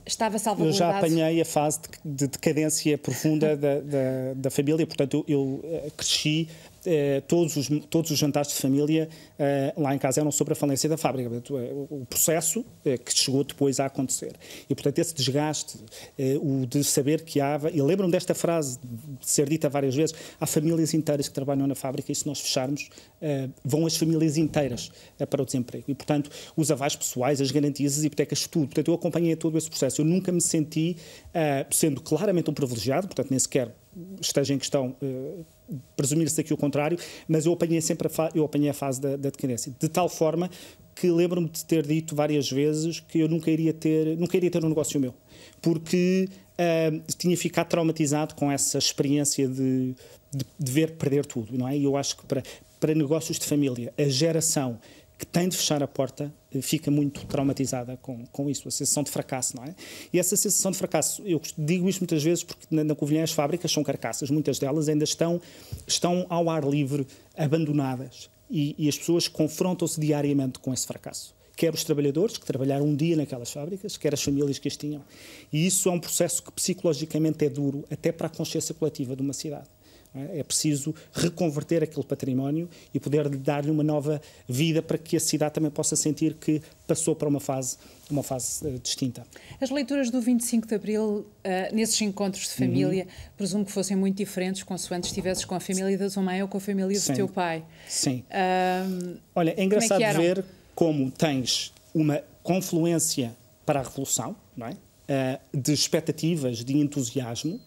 estava 0.06 0.40
salvaguardado? 0.40 0.84
Eu 0.84 0.92
já 0.92 0.98
apanhei 0.98 1.42
a 1.42 1.46
fase 1.46 1.80
de 2.04 2.28
decadência 2.28 2.98
profunda 2.98 3.56
da, 3.58 3.80
da, 3.80 4.34
da 4.36 4.50
família, 4.50 4.88
portanto, 4.88 5.24
eu, 5.28 5.62
eu 5.64 5.82
eh, 5.86 5.92
cresci 5.96 6.48
eh, 6.86 7.22
todos, 7.28 7.56
os, 7.58 7.70
todos 7.90 8.12
os 8.12 8.18
jantares 8.18 8.52
de 8.52 8.56
família 8.56 9.10
eh, 9.38 9.74
lá 9.78 9.94
em 9.94 9.98
casa 9.98 10.22
eram 10.22 10.32
sobre 10.32 10.54
a 10.54 10.56
falência 10.56 10.88
da 10.88 10.98
fábrica. 10.98 11.30
Portanto, 11.30 11.58
eh, 11.58 11.72
o 11.90 12.06
processo 12.06 12.66
que 12.84 13.14
chegou 13.14 13.44
depois 13.44 13.80
a 13.80 13.86
acontecer. 13.86 14.34
E, 14.70 14.76
portanto, 14.76 15.00
esse 15.00 15.14
desgaste, 15.14 15.78
o 16.42 16.66
de 16.66 16.84
saber 16.84 17.24
que 17.24 17.42
há. 17.42 17.60
E 17.74 17.82
lembram 17.82 18.10
desta 18.10 18.34
frase, 18.34 18.80
de 18.82 19.30
ser 19.30 19.50
dita 19.50 19.70
várias 19.70 19.96
vezes: 19.96 20.16
há 20.40 20.46
famílias 20.46 20.94
inteiras 20.94 21.28
que 21.28 21.34
trabalham 21.34 21.68
na 21.68 21.76
fábrica 21.76 22.12
e 22.12 22.16
se 22.16 22.26
nós 22.26 22.40
fecharmos, 22.40 22.90
vão 23.64 23.86
as 23.86 23.96
famílias 23.98 24.38
inteiras 24.38 24.92
para 25.30 25.42
o 25.42 25.46
desemprego. 25.46 25.86
E, 25.88 25.96
portanto, 25.96 26.30
os 26.56 26.72
avais 26.72 26.96
pessoais, 26.96 27.42
as 27.42 27.52
garantias, 27.52 27.98
as 27.98 28.04
hipotecas, 28.04 28.48
tudo. 28.48 28.68
Portanto, 28.68 28.88
eu 28.88 28.94
acompanhei 28.94 29.36
todo 29.36 29.58
esse 29.58 29.70
processo. 29.70 30.02
Eu 30.02 30.06
nunca 30.06 30.32
me 30.32 30.42
senti, 30.42 30.98
sendo 31.72 32.02
claramente 32.02 32.50
um 32.50 32.54
privilegiado, 32.54 33.08
portanto, 33.08 33.30
nem 33.30 33.40
sequer 33.40 33.74
esteja 34.22 34.54
em 34.54 34.58
questão 34.58 34.96
uh, 35.02 35.46
presumir-se 35.96 36.40
aqui 36.40 36.54
o 36.54 36.58
contrário, 36.58 36.98
mas 37.28 37.46
eu 37.46 37.54
apanhei 37.54 37.82
sempre 37.82 38.08
a, 38.08 38.32
eu 38.34 38.46
apanhei 38.46 38.70
a 38.70 38.74
fase 38.74 39.00
da, 39.00 39.12
da 39.12 39.30
decadência, 39.30 39.74
de 39.78 39.88
tal 39.88 40.10
forma 40.10 40.50
que 40.96 41.10
lembro-me 41.10 41.48
de 41.50 41.64
ter 41.64 41.86
dito 41.86 42.16
várias 42.16 42.50
vezes 42.50 43.00
que 43.00 43.20
eu 43.20 43.28
nunca 43.28 43.50
iria 43.50 43.74
ter, 43.74 44.18
nunca 44.18 44.36
iria 44.36 44.52
ter 44.52 44.64
um 44.64 44.70
negócio 44.70 45.00
meu, 45.00 45.14
porque 45.62 46.28
uh, 46.60 47.14
tinha 47.18 47.38
ficado 47.38 47.68
traumatizado 47.68 48.36
com 48.36 48.52
essa 48.52 48.78
experiência 48.78 49.48
de, 49.48 49.96
de, 50.32 50.46
de 50.60 50.72
ver 50.72 50.92
perder 50.92 51.26
tudo, 51.26 51.58
não 51.58 51.68
é? 51.68 51.78
E 51.78 51.84
eu 51.84 51.96
acho 51.96 52.18
que 52.18 52.26
para, 52.26 52.44
para 52.80 52.94
negócios 52.94 53.40
de 53.40 53.46
família, 53.46 53.94
a 53.98 54.04
geração 54.04 54.80
que 55.20 55.26
tem 55.26 55.50
de 55.50 55.58
fechar 55.58 55.84
a 55.84 55.88
porta 55.88 56.34
eh, 56.54 56.62
fica 56.62 56.90
muito 56.90 57.26
traumatizada 57.26 57.98
com, 57.98 58.26
com 58.28 58.50
isso, 58.50 58.70
a 58.70 58.72
sensação 58.72 59.04
de 59.04 59.12
fracasso, 59.12 59.58
não 59.58 59.66
é? 59.66 59.76
E 60.14 60.18
essa 60.18 60.38
sensação 60.38 60.72
de 60.72 60.78
fracasso, 60.78 61.22
eu 61.26 61.42
digo 61.58 61.90
isto 61.90 62.00
muitas 62.00 62.24
vezes 62.24 62.42
porque 62.42 62.66
na, 62.72 62.86
na 62.86 62.96
Covilhã 62.96 63.22
as 63.22 63.34
fábricas 63.34 63.70
são 63.70 63.84
carcaças, 63.84 64.30
muitas 64.30 64.58
delas 64.58 64.88
ainda 64.88 65.04
estão, 65.04 65.42
estão 65.86 66.26
ao 66.30 66.50
ar 66.50 66.64
livre, 66.64 67.06
abandonadas, 67.38 68.30
e, 68.50 68.74
e 68.78 68.88
as 68.88 68.98
pessoas 68.98 69.28
confrontam-se 69.28 70.00
diariamente 70.00 70.58
com 70.58 70.74
esse 70.74 70.88
fracasso 70.88 71.38
quer 71.60 71.74
os 71.74 71.84
trabalhadores 71.84 72.38
que 72.38 72.46
trabalharam 72.46 72.86
um 72.86 72.96
dia 72.96 73.18
naquelas 73.18 73.52
fábricas, 73.52 73.98
quer 73.98 74.14
as 74.14 74.24
famílias 74.24 74.58
que 74.58 74.70
as 74.70 74.78
tinham. 74.78 75.04
E 75.52 75.68
isso 75.68 75.90
é 75.90 75.92
um 75.92 76.00
processo 76.00 76.42
que 76.42 76.50
psicologicamente 76.54 77.44
é 77.44 77.50
duro, 77.50 77.84
até 77.92 78.14
para 78.14 78.28
a 78.28 78.30
consciência 78.30 78.74
coletiva 78.74 79.14
de 79.14 79.22
uma 79.22 79.34
cidade. 79.34 79.68
É? 80.14 80.40
é 80.40 80.44
preciso 80.44 80.96
reconverter 81.14 81.84
aquele 81.84 82.04
património 82.04 82.68
e 82.92 83.00
poder 83.00 83.30
dar-lhe 83.30 83.70
uma 83.70 83.84
nova 83.84 84.20
vida 84.48 84.82
para 84.82 84.98
que 84.98 85.16
a 85.16 85.20
cidade 85.20 85.54
também 85.54 85.70
possa 85.70 85.96
sentir 85.96 86.34
que 86.34 86.64
passou 86.88 87.16
para 87.16 87.30
uma 87.30 87.40
fase, 87.40 87.78
uma 88.10 88.24
fase 88.24 88.66
uh, 88.66 88.80
distinta. 88.80 89.24
As 89.62 89.70
leituras 89.70 90.10
do 90.10 90.20
25 90.20 90.68
de 90.68 90.74
Abril, 90.74 91.04
uh, 91.04 91.26
nesses 91.76 92.02
encontros 92.02 92.46
de 92.46 92.54
família, 92.56 93.04
uhum. 93.04 93.32
presumo 93.38 93.66
que 93.66 93.72
fossem 93.72 93.96
muito 93.96 94.18
diferentes 94.18 94.64
consoante 94.64 95.08
estivesses 95.08 95.46
com 95.46 95.54
a 95.54 95.60
família 95.60 95.96
da 95.96 96.10
tua 96.10 96.24
mãe 96.24 96.42
ou 96.42 96.48
com 96.48 96.58
a 96.58 96.62
família 96.62 97.00
Sim. 97.00 97.14
do 97.14 97.16
teu 97.16 97.28
pai. 97.28 97.64
Sim. 97.88 98.24
Uh, 98.32 99.18
Olha, 99.36 99.52
é, 99.52 99.62
é 99.62 99.64
engraçado 99.64 100.02
é 100.02 100.12
ver 100.12 100.44
como 100.74 101.12
tens 101.12 101.72
uma 101.94 102.24
confluência 102.42 103.36
para 103.64 103.82
a 103.82 103.84
Revolução, 103.84 104.36
não 104.58 104.68
é? 104.68 104.76
de 105.52 105.74
expectativas, 105.74 106.64
de 106.64 106.78
entusiasmo, 106.78 107.60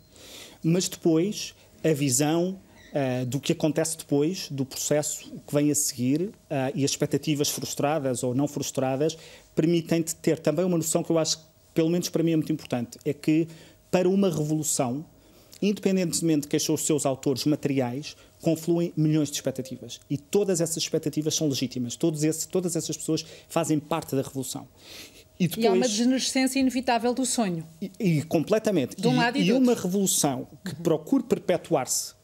mas 0.62 0.88
depois 0.88 1.54
a 1.84 1.92
visão 1.92 2.58
uh, 2.92 3.26
do 3.26 3.40
que 3.40 3.52
acontece 3.52 3.98
depois, 3.98 4.48
do 4.50 4.64
processo 4.64 5.30
que 5.46 5.54
vem 5.54 5.70
a 5.70 5.74
seguir 5.74 6.22
uh, 6.22 6.32
e 6.74 6.84
as 6.84 6.90
expectativas 6.90 7.48
frustradas 7.48 8.22
ou 8.22 8.34
não 8.34 8.46
frustradas 8.46 9.16
permitem-te 9.54 10.14
ter 10.16 10.38
também 10.38 10.64
uma 10.64 10.76
noção 10.76 11.02
que 11.02 11.10
eu 11.10 11.18
acho, 11.18 11.38
pelo 11.74 11.90
menos 11.90 12.08
para 12.08 12.22
mim, 12.22 12.32
é 12.32 12.36
muito 12.36 12.52
importante: 12.52 12.98
é 13.04 13.12
que 13.12 13.48
para 13.90 14.08
uma 14.08 14.28
revolução, 14.30 15.04
independentemente 15.60 16.42
de 16.42 16.48
quem 16.48 16.58
são 16.58 16.74
os 16.74 16.82
seus 16.82 17.04
autores 17.04 17.44
materiais, 17.44 18.16
confluem 18.40 18.92
milhões 18.96 19.30
de 19.30 19.36
expectativas. 19.36 20.00
E 20.10 20.18
todas 20.18 20.60
essas 20.60 20.78
expectativas 20.78 21.34
são 21.34 21.48
legítimas. 21.48 21.96
Esse, 22.22 22.48
todas 22.48 22.74
essas 22.74 22.96
pessoas 22.96 23.24
fazem 23.48 23.78
parte 23.78 24.16
da 24.16 24.22
revolução. 24.22 24.66
E, 25.42 25.48
depois, 25.48 25.64
e 25.64 25.66
há 25.66 25.72
uma 25.72 25.88
degenerescência 25.88 26.60
inevitável 26.60 27.12
do 27.12 27.26
sonho. 27.26 27.66
E, 27.80 27.90
e 27.98 28.22
completamente. 28.22 28.94
De 28.94 29.08
um 29.08 29.16
lado 29.16 29.36
e, 29.36 29.42
e 29.42 29.52
uma 29.52 29.74
revolução 29.74 30.46
que 30.64 30.72
procure 30.76 31.24
perpetuar-se 31.24 32.14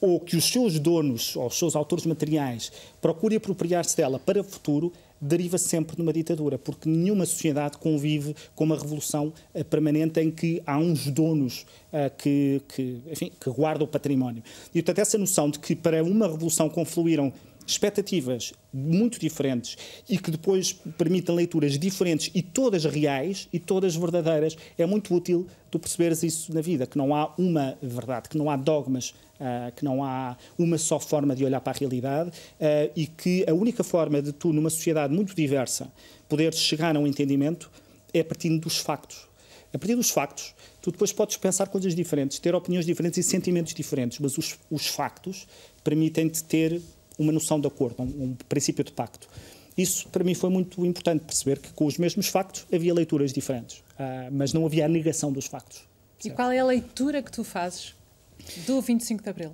ou 0.00 0.18
que 0.18 0.34
os 0.34 0.44
seus 0.44 0.78
donos 0.78 1.36
ou 1.36 1.46
os 1.46 1.58
seus 1.58 1.76
autores 1.76 2.06
materiais 2.06 2.72
procurem 3.02 3.36
apropriar-se 3.36 3.96
dela 3.96 4.18
para 4.18 4.40
o 4.40 4.44
futuro, 4.44 4.92
deriva 5.20 5.58
sempre 5.58 5.96
numa 5.98 6.12
ditadura, 6.12 6.58
porque 6.58 6.88
nenhuma 6.88 7.26
sociedade 7.26 7.76
convive 7.76 8.34
com 8.54 8.64
uma 8.64 8.76
revolução 8.76 9.32
uh, 9.54 9.64
permanente 9.64 10.20
em 10.20 10.30
que 10.30 10.62
há 10.66 10.78
uns 10.78 11.06
donos 11.06 11.66
uh, 11.92 12.14
que, 12.16 12.62
que, 12.68 13.00
enfim, 13.10 13.30
que 13.38 13.50
guardam 13.50 13.86
o 13.86 13.88
património. 13.88 14.42
E, 14.74 14.82
portanto, 14.82 14.98
essa 15.00 15.18
noção 15.18 15.50
de 15.50 15.58
que 15.58 15.74
para 15.76 16.02
uma 16.02 16.26
revolução 16.26 16.68
confluíram 16.68 17.30
expectativas 17.66 18.52
muito 18.72 19.18
diferentes 19.18 19.76
e 20.08 20.18
que 20.18 20.30
depois 20.30 20.72
permitam 20.72 21.34
leituras 21.34 21.78
diferentes 21.78 22.30
e 22.34 22.42
todas 22.42 22.84
reais 22.84 23.48
e 23.52 23.58
todas 23.58 23.96
verdadeiras, 23.96 24.56
é 24.76 24.84
muito 24.84 25.14
útil 25.14 25.46
tu 25.70 25.78
perceberes 25.78 26.22
isso 26.22 26.52
na 26.54 26.60
vida, 26.60 26.86
que 26.86 26.96
não 26.96 27.14
há 27.14 27.32
uma 27.38 27.76
verdade, 27.82 28.28
que 28.28 28.38
não 28.38 28.50
há 28.50 28.56
dogmas, 28.56 29.10
uh, 29.40 29.72
que 29.74 29.84
não 29.84 30.04
há 30.04 30.36
uma 30.58 30.78
só 30.78 31.00
forma 31.00 31.34
de 31.34 31.44
olhar 31.44 31.60
para 31.60 31.72
a 31.72 31.76
realidade 31.78 32.30
uh, 32.30 32.92
e 32.94 33.06
que 33.06 33.44
a 33.48 33.52
única 33.52 33.82
forma 33.82 34.22
de 34.22 34.32
tu, 34.32 34.52
numa 34.52 34.70
sociedade 34.70 35.12
muito 35.12 35.34
diversa, 35.34 35.90
poderes 36.28 36.58
chegar 36.58 36.94
a 36.96 36.98
um 36.98 37.06
entendimento 37.06 37.70
é 38.12 38.22
partindo 38.22 38.60
dos 38.60 38.78
factos. 38.78 39.26
A 39.72 39.78
partir 39.78 39.96
dos 39.96 40.10
factos, 40.10 40.54
tu 40.80 40.92
depois 40.92 41.12
podes 41.12 41.36
pensar 41.36 41.66
coisas 41.66 41.96
diferentes, 41.96 42.38
ter 42.38 42.54
opiniões 42.54 42.86
diferentes 42.86 43.18
e 43.18 43.28
sentimentos 43.28 43.74
diferentes, 43.74 44.20
mas 44.20 44.38
os, 44.38 44.56
os 44.70 44.86
factos 44.86 45.48
permitem-te 45.82 46.44
ter 46.44 46.80
uma 47.18 47.32
noção 47.32 47.60
de 47.60 47.66
acordo, 47.66 48.02
um, 48.02 48.24
um 48.24 48.36
princípio 48.48 48.84
de 48.84 48.92
pacto. 48.92 49.28
Isso, 49.76 50.08
para 50.08 50.22
mim, 50.22 50.34
foi 50.34 50.50
muito 50.50 50.84
importante 50.86 51.24
perceber 51.24 51.58
que, 51.58 51.72
com 51.72 51.86
os 51.86 51.98
mesmos 51.98 52.28
factos, 52.28 52.64
havia 52.72 52.94
leituras 52.94 53.32
diferentes, 53.32 53.78
uh, 53.78 54.30
mas 54.30 54.52
não 54.52 54.64
havia 54.64 54.84
a 54.84 54.88
negação 54.88 55.32
dos 55.32 55.46
factos. 55.46 55.82
E 56.24 56.30
qual 56.30 56.50
é 56.50 56.58
a 56.58 56.64
leitura 56.64 57.22
que 57.22 57.30
tu 57.30 57.44
fazes 57.44 57.94
do 58.66 58.80
25 58.80 59.22
de 59.22 59.28
Abril? 59.28 59.52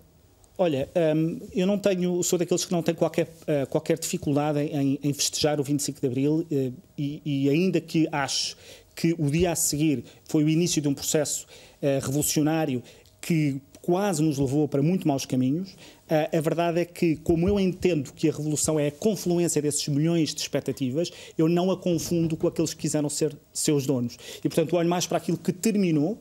Olha, 0.59 0.89
um, 1.17 1.41
eu 1.55 1.67
não 1.67 1.79
tenho, 1.79 2.23
sou 2.23 2.39
daqueles 2.39 2.67
que 2.67 2.73
não 2.73 2.83
têm 2.83 2.95
qualquer, 2.95 3.27
uh, 3.27 3.67
qualquer 3.71 3.99
dificuldade 3.99 4.61
em, 4.61 4.99
em, 5.03 5.13
festejar 5.13 5.59
o 5.59 5.65
25 5.65 6.01
de 6.01 6.07
Abril 6.07 6.47
uh, 6.51 6.75
e, 6.99 7.23
e, 7.25 7.49
ainda 7.49 7.81
que 7.81 8.07
acho 8.13 8.57
que 8.95 9.15
o 9.19 9.31
dia 9.31 9.53
a 9.53 9.57
seguir 9.57 10.05
foi 10.27 10.45
o 10.45 10.49
início 10.49 10.83
de 10.83 10.87
um 10.87 10.93
processo 10.93 11.47
revolucionário 12.03 12.83
que 13.23 13.59
quase 13.83 14.23
nos 14.23 14.39
levou 14.39 14.69
para 14.69 14.83
muito 14.83 15.07
maus 15.07 15.25
caminhos, 15.25 15.77
a 16.09 16.41
verdade 16.41 16.81
é 16.81 16.85
que, 16.85 17.17
como 17.17 17.49
eu 17.49 17.59
entendo 17.59 18.13
que 18.13 18.29
a 18.29 18.33
revolução 18.33 18.79
é 18.79 18.89
a 18.89 18.93
confluência 18.93 19.63
desses 19.63 19.87
milhões 19.89 20.35
de 20.35 20.41
expectativas, 20.41 21.11
eu 21.39 21.49
não 21.49 21.71
a 21.71 21.77
confundo 21.77 22.37
com 22.37 22.47
aqueles 22.47 22.75
que 22.75 22.81
quiseram 22.81 23.09
ser 23.09 23.37
seus 23.53 23.87
donos. 23.87 24.17
E, 24.39 24.49
portanto, 24.49 24.77
olho 24.77 24.89
mais 24.89 25.07
para 25.07 25.19
aquilo 25.19 25.39
que 25.39 25.53
terminou 25.53 26.19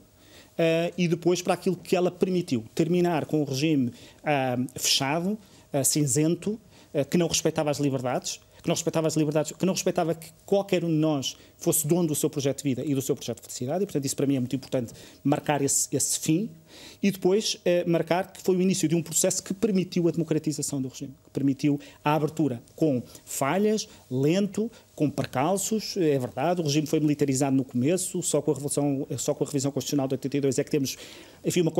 Uh, 0.60 0.92
e 0.98 1.08
depois 1.08 1.42
para 1.42 1.54
aquilo 1.54 1.78
que 1.78 1.96
ela 1.96 2.12
permitiu. 2.12 2.66
Terminar 2.76 3.24
com 3.26 3.42
um 3.42 3.46
regime 3.46 3.88
uh, 3.88 4.68
fechado, 4.78 5.40
uh, 5.74 5.86
cinzento, 5.86 6.60
que 7.10 7.20
não 7.20 7.28
respeitava 7.28 7.70
as 7.70 7.78
liberdades, 7.78 8.42
que 8.62 8.68
não 8.68 8.76
respeitava 8.76 9.08
as 9.08 9.16
liberdades, 9.16 9.52
que 9.52 9.66
não 9.66 9.74
respeitava 9.74 10.16
que 10.16 10.30
qualquer 10.46 10.84
um 10.84 10.90
de 10.90 10.96
nós 10.96 11.36
fosse 11.58 11.88
dono 11.88 12.08
do 12.08 12.16
seu 12.16 12.30
projeto 12.30 12.58
de 12.58 12.64
vida 12.64 12.84
e 12.86 12.94
do 12.94 13.02
seu 13.02 13.16
projeto 13.16 13.38
de 13.38 13.44
felicidade, 13.44 13.84
e 13.84 13.86
portanto 13.86 14.06
isso 14.06 14.16
para 14.16 14.26
mim 14.26 14.36
é 14.36 14.40
muito 14.40 14.56
importante 14.56 14.94
marcar 15.24 15.62
esse, 15.62 15.88
esse 15.92 16.20
fim, 16.20 16.50
e 17.02 17.12
depois 17.12 17.60
eh, 17.66 17.84
marcar 17.86 18.32
que 18.32 18.42
foi 18.42 18.56
o 18.56 18.62
início 18.62 18.88
de 18.88 18.96
um 18.96 19.02
processo 19.02 19.42
que 19.42 19.54
permitiu 19.54 20.08
a 20.08 20.12
democratização 20.12 20.82
do 20.82 20.88
regime, 20.88 21.14
que 21.24 21.30
permitiu 21.32 21.80
a 22.04 22.14
abertura 22.14 22.62
com 22.76 23.02
falhas, 23.26 23.88
lento, 24.10 24.72
com 24.96 25.10
percalços, 25.10 25.96
é 25.98 26.20
verdade, 26.20 26.62
o 26.62 26.64
regime 26.66 26.86
foi 26.86 27.00
militarizado 27.00 27.56
no 27.56 27.64
começo, 27.64 28.22
só 28.22 28.42
com 28.42 28.52
a, 28.52 28.54
revolução, 28.54 29.08
só 29.18 29.34
com 29.34 29.44
a 29.44 29.48
revisão 29.48 29.72
constitucional 29.72 30.08
de 30.08 30.16
82 30.16 30.60
é 30.60 30.64
que 30.64 30.72
temos 30.72 30.98
enfim, 31.44 31.62
uma, 31.62 31.72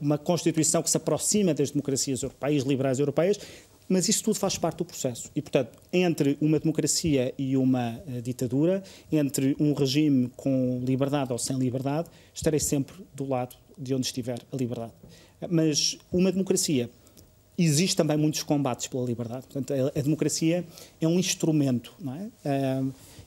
uma 0.00 0.18
Constituição 0.18 0.82
que 0.82 0.90
se 0.90 0.96
aproxima 0.96 1.52
das 1.52 1.70
democracias 1.70 2.22
europeias, 2.22 2.62
liberais 2.62 2.98
europeias, 2.98 3.40
mas 3.88 4.08
isso 4.08 4.22
tudo 4.22 4.38
faz 4.38 4.58
parte 4.58 4.78
do 4.78 4.84
processo. 4.84 5.30
E, 5.34 5.40
portanto, 5.40 5.78
entre 5.92 6.36
uma 6.40 6.58
democracia 6.58 7.32
e 7.38 7.56
uma 7.56 8.00
uh, 8.06 8.20
ditadura, 8.20 8.82
entre 9.10 9.56
um 9.58 9.72
regime 9.72 10.30
com 10.36 10.80
liberdade 10.84 11.32
ou 11.32 11.38
sem 11.38 11.56
liberdade, 11.56 12.08
estarei 12.34 12.60
sempre 12.60 12.96
do 13.14 13.26
lado 13.26 13.56
de 13.76 13.94
onde 13.94 14.06
estiver 14.06 14.38
a 14.52 14.56
liberdade. 14.56 14.92
Mas 15.48 15.96
uma 16.12 16.30
democracia 16.30 16.90
existe 17.56 17.96
também 17.96 18.16
muitos 18.16 18.42
combates 18.42 18.86
pela 18.86 19.04
liberdade. 19.04 19.46
Portanto, 19.46 19.72
a, 19.72 19.98
a 19.98 20.02
democracia 20.02 20.64
é 21.00 21.08
um 21.08 21.18
instrumento, 21.18 21.94
não 21.98 22.14
é? 22.14 22.30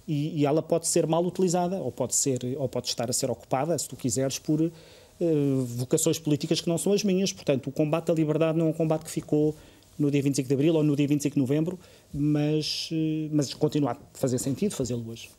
E, 0.08 0.42
e, 0.42 0.46
ela 0.46 0.62
pode 0.62 0.88
ser 0.88 1.06
mal 1.06 1.24
utilizada 1.24 1.78
ou 1.78 1.92
pode 1.92 2.16
ser 2.16 2.40
ou 2.58 2.68
pode 2.68 2.88
estar 2.88 3.10
a 3.10 3.14
ser 3.14 3.30
ocupada, 3.30 3.78
se 3.78 3.88
tu 3.88 3.96
quiseres, 3.96 4.40
por 4.40 4.60
uh, 4.60 5.66
vocações 5.66 6.18
políticas 6.18 6.60
que 6.60 6.68
não 6.68 6.78
são 6.78 6.92
as 6.92 7.04
minhas. 7.04 7.32
Portanto, 7.32 7.68
o 7.68 7.72
combate 7.72 8.12
à 8.12 8.14
liberdade 8.14 8.58
não 8.58 8.68
é 8.68 8.70
um 8.70 8.74
combate 8.74 9.06
que 9.06 9.12
ficou 9.12 9.56
no 10.02 10.12
dia 10.12 10.22
25 10.22 10.48
de 10.48 10.54
Abril 10.54 10.74
ou 10.76 10.84
no 10.84 10.96
dia 10.96 11.08
25 11.08 11.36
de 11.36 11.40
Novembro, 11.40 11.80
mas, 12.14 12.90
eh, 12.92 13.30
mas 13.32 13.54
continua 13.54 13.92
a 13.92 13.98
fazer 14.14 14.40
sentido 14.40 14.76
fazê-lo 14.76 15.08
hoje. 15.10 15.30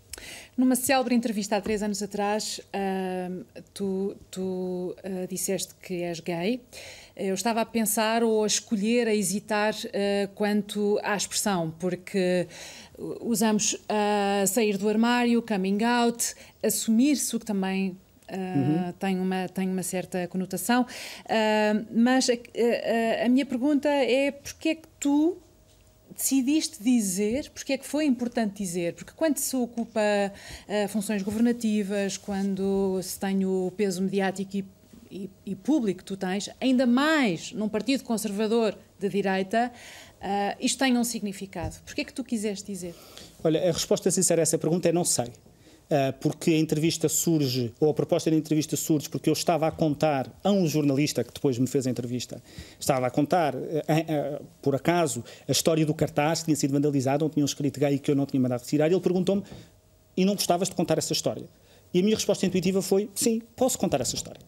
Numa 0.56 0.76
célebre 0.76 1.14
entrevista 1.14 1.56
há 1.56 1.60
três 1.60 1.82
anos 1.82 2.02
atrás, 2.02 2.60
uh, 2.60 3.44
tu, 3.72 4.14
tu 4.30 4.94
uh, 4.98 5.26
disseste 5.28 5.74
que 5.82 6.02
és 6.02 6.20
gay. 6.20 6.60
Eu 7.16 7.34
estava 7.34 7.62
a 7.62 7.66
pensar 7.66 8.22
ou 8.22 8.44
a 8.44 8.46
escolher, 8.46 9.08
a 9.08 9.14
hesitar 9.14 9.74
uh, 9.74 10.28
quanto 10.34 10.98
à 11.02 11.16
expressão, 11.16 11.74
porque 11.78 12.46
usamos 13.20 13.76
sair 14.46 14.76
do 14.76 14.88
armário, 14.88 15.42
coming 15.42 15.82
out, 15.82 16.34
assumir-se, 16.62 17.34
o 17.34 17.40
que 17.40 17.46
também 17.46 17.96
uhum. 18.36 18.92
tem, 18.98 19.18
uma, 19.18 19.48
tem 19.48 19.68
uma 19.68 19.82
certa 19.82 20.26
conotação. 20.28 20.82
Uh, 20.82 21.86
mas 21.94 22.28
a, 22.28 22.32
a, 22.32 23.26
a, 23.26 23.28
minha 23.28 23.46
pergunta 23.46 23.88
é 23.88 24.30
porquê 24.30 24.70
é 24.70 24.74
que 24.74 24.88
tu 24.98 25.36
decidiste 26.14 26.82
dizer, 26.82 27.50
porque 27.50 27.72
é 27.72 27.78
que 27.78 27.86
foi 27.86 28.04
importante 28.04 28.62
dizer? 28.62 28.94
Porque 28.94 29.12
quando 29.16 29.38
se 29.38 29.56
ocupa 29.56 30.00
uh, 30.00 30.88
funções 30.88 31.22
governativas, 31.22 32.16
quando 32.16 33.00
se 33.02 33.18
tem 33.18 33.44
o 33.44 33.72
peso 33.76 34.02
mediático 34.02 34.56
e, 34.56 34.64
e, 35.10 35.30
e, 35.46 35.54
público 35.54 35.98
que 35.98 36.04
tu 36.04 36.16
tens, 36.16 36.48
ainda 36.60 36.86
mais 36.86 37.52
num 37.52 37.68
partido 37.68 38.02
conservador 38.02 38.76
de 38.98 39.08
direita, 39.08 39.70
isto 40.60 40.78
tem 40.78 40.96
um 40.96 41.04
significado. 41.04 41.76
Porquê 41.84 42.02
é 42.02 42.04
que 42.04 42.14
tu 42.14 42.22
quiseste 42.22 42.72
dizer? 42.72 42.94
Olha, 43.44 43.68
a 43.68 43.72
resposta 43.72 44.10
sincera 44.10 44.40
a 44.40 44.44
essa 44.44 44.56
pergunta 44.56 44.88
é 44.88 44.92
não 44.92 45.04
sei. 45.04 45.26
Eh, 45.94 46.10
porque 46.12 46.52
a 46.52 46.58
entrevista 46.58 47.06
surge, 47.06 47.70
ou 47.78 47.90
a 47.90 47.92
proposta 47.92 48.30
da 48.30 48.36
entrevista 48.36 48.78
surge, 48.78 49.10
porque 49.10 49.28
eu 49.28 49.34
estava 49.34 49.66
a 49.66 49.70
contar 49.70 50.26
a 50.42 50.50
um 50.50 50.66
jornalista 50.66 51.22
que 51.22 51.30
depois 51.30 51.58
me 51.58 51.66
fez 51.66 51.86
a 51.86 51.90
entrevista, 51.90 52.42
estava 52.80 53.06
a 53.06 53.10
contar, 53.10 53.54
eh, 53.54 53.84
eh, 53.86 54.40
por 54.62 54.74
acaso, 54.74 55.22
a 55.46 55.52
história 55.52 55.84
do 55.84 55.92
cartaz 55.92 56.38
que 56.38 56.46
tinha 56.46 56.56
sido 56.56 56.72
vandalizado, 56.72 57.26
onde 57.26 57.34
tinham 57.34 57.44
escrito 57.44 57.78
gay 57.78 57.98
que 57.98 58.10
eu 58.10 58.16
não 58.16 58.24
tinha 58.24 58.40
mandado 58.40 58.62
retirar, 58.62 58.90
e 58.90 58.94
ele 58.94 59.02
perguntou-me: 59.02 59.42
e 60.16 60.24
não 60.24 60.34
gostavas 60.34 60.70
de 60.70 60.74
contar 60.74 60.96
essa 60.96 61.12
história? 61.12 61.44
E 61.92 62.00
a 62.00 62.02
minha 62.02 62.16
resposta 62.16 62.46
intuitiva 62.46 62.80
foi: 62.80 63.10
sim, 63.14 63.42
posso 63.54 63.78
contar 63.78 64.00
essa 64.00 64.14
história. 64.14 64.40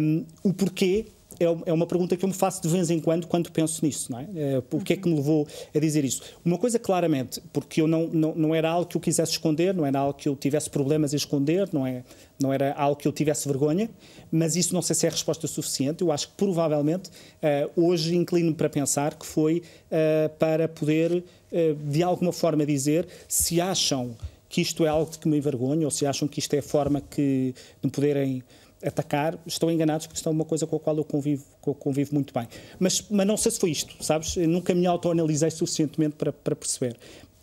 Um, 0.00 0.24
o 0.44 0.54
porquê 0.54 1.06
é, 1.44 1.56
é 1.66 1.72
uma 1.72 1.86
pergunta 1.86 2.16
que 2.16 2.24
eu 2.24 2.28
me 2.28 2.34
faço 2.34 2.62
de 2.62 2.68
vez 2.68 2.90
em 2.90 3.00
quando 3.00 3.26
quando 3.26 3.50
penso 3.50 3.84
nisso, 3.84 4.10
não 4.10 4.18
é? 4.18 4.26
é 4.34 4.62
o 4.70 4.80
que 4.80 4.92
é 4.92 4.96
que 4.96 5.08
me 5.08 5.14
levou 5.14 5.46
a 5.74 5.78
dizer 5.78 6.04
isso? 6.04 6.22
Uma 6.44 6.58
coisa 6.58 6.78
claramente, 6.78 7.40
porque 7.52 7.80
eu 7.80 7.86
não, 7.86 8.08
não, 8.08 8.34
não 8.34 8.54
era 8.54 8.70
algo 8.70 8.86
que 8.86 8.96
eu 8.96 9.00
quisesse 9.00 9.32
esconder, 9.32 9.74
não 9.74 9.84
era 9.84 9.98
algo 9.98 10.14
que 10.14 10.28
eu 10.28 10.36
tivesse 10.36 10.70
problemas 10.70 11.12
a 11.12 11.16
esconder, 11.16 11.68
não, 11.72 11.86
é, 11.86 12.04
não 12.40 12.52
era 12.52 12.72
algo 12.74 12.96
que 12.96 13.06
eu 13.06 13.12
tivesse 13.12 13.46
vergonha, 13.46 13.90
mas 14.30 14.56
isso 14.56 14.74
não 14.74 14.82
sei 14.82 14.94
se 14.94 15.06
é 15.06 15.08
a 15.08 15.12
resposta 15.12 15.46
suficiente. 15.46 16.02
Eu 16.02 16.12
acho 16.12 16.28
que 16.28 16.34
provavelmente 16.36 17.08
uh, 17.08 17.70
hoje 17.80 18.16
inclino 18.16 18.54
para 18.54 18.68
pensar 18.68 19.14
que 19.14 19.26
foi 19.26 19.62
uh, 19.90 20.28
para 20.38 20.68
poder, 20.68 21.12
uh, 21.12 21.74
de 21.90 22.02
alguma 22.02 22.32
forma, 22.32 22.64
dizer 22.64 23.06
se 23.28 23.60
acham 23.60 24.16
que 24.48 24.60
isto 24.60 24.84
é 24.84 24.88
algo 24.88 25.10
de 25.10 25.18
que 25.18 25.26
me 25.26 25.38
envergonho 25.38 25.84
ou 25.84 25.90
se 25.90 26.04
acham 26.04 26.28
que 26.28 26.38
isto 26.38 26.52
é 26.52 26.58
a 26.58 26.62
forma 26.62 27.00
que 27.00 27.54
me 27.82 27.90
poderem 27.90 28.42
atacar, 28.84 29.38
estão 29.46 29.70
enganados 29.70 30.06
porque 30.06 30.26
é 30.26 30.30
uma 30.30 30.44
coisa 30.44 30.66
com 30.66 30.76
a 30.76 30.80
qual 30.80 30.96
eu 30.96 31.04
convivo, 31.04 31.44
eu 31.66 31.74
convivo 31.74 32.14
muito 32.14 32.34
bem. 32.34 32.48
Mas, 32.78 33.04
mas 33.08 33.26
não 33.26 33.36
sei 33.36 33.52
se 33.52 33.60
foi 33.60 33.70
isto, 33.70 34.02
sabes? 34.02 34.36
Eu 34.36 34.48
nunca 34.48 34.74
me 34.74 34.86
autoanalisei 34.86 35.50
suficientemente 35.50 36.16
para, 36.16 36.32
para 36.32 36.56
perceber. 36.56 36.96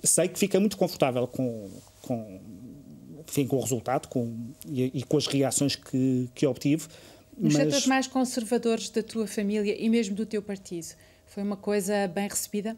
Sei 0.04 0.28
que 0.28 0.40
fica 0.40 0.60
muito 0.60 0.78
confortável 0.78 1.28
com, 1.28 1.70
com, 2.02 2.40
enfim, 3.28 3.48
com 3.48 3.58
o 3.58 3.62
resultado 3.62 4.08
com, 4.08 4.34
e, 4.68 5.00
e 5.00 5.04
com 5.04 5.18
as 5.18 5.28
reações 5.28 5.76
que, 5.76 6.30
que 6.36 6.46
obtive. 6.46 6.88
Nos 7.38 7.54
mas... 7.54 7.64
setores 7.64 7.88
mais 7.88 8.08
conservadores 8.08 8.90
da 8.90 9.02
tua 9.02 9.28
família 9.28 9.76
e 9.78 9.90
mesmo 9.90 10.16
do 10.16 10.26
teu 10.26 10.42
partido, 10.42 10.88
foi 11.26 11.44
uma 11.44 11.58
coisa 11.58 12.08
bem 12.08 12.28
recebida? 12.28 12.76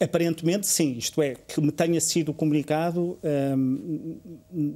Aparentemente, 0.00 0.66
sim. 0.66 0.92
Isto 0.98 1.22
é, 1.22 1.34
que 1.34 1.60
me 1.60 1.70
tenha 1.70 2.00
sido 2.00 2.34
comunicado, 2.34 3.18
hum, 3.22 4.18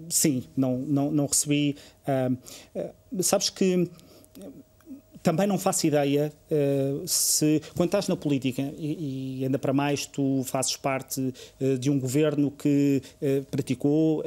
sim, 0.08 0.44
não, 0.56 0.78
não, 0.78 1.10
não 1.10 1.26
recebi. 1.26 1.76
Hum, 2.08 2.36
sabes 3.20 3.50
que 3.50 3.90
também 5.26 5.48
não 5.48 5.58
faço 5.58 5.88
ideia 5.88 6.32
uh, 6.48 7.02
se, 7.04 7.60
quando 7.76 7.88
estás 7.88 8.06
na 8.06 8.16
política, 8.16 8.62
e, 8.78 9.40
e, 9.40 9.44
ainda 9.44 9.58
para 9.58 9.72
mais 9.72 10.06
tu 10.06 10.44
fazes 10.44 10.76
parte 10.76 11.34
uh, 11.60 11.76
de 11.76 11.90
um 11.90 11.98
governo 11.98 12.48
que 12.52 13.02
uh, 13.20 13.44
praticou 13.50 14.22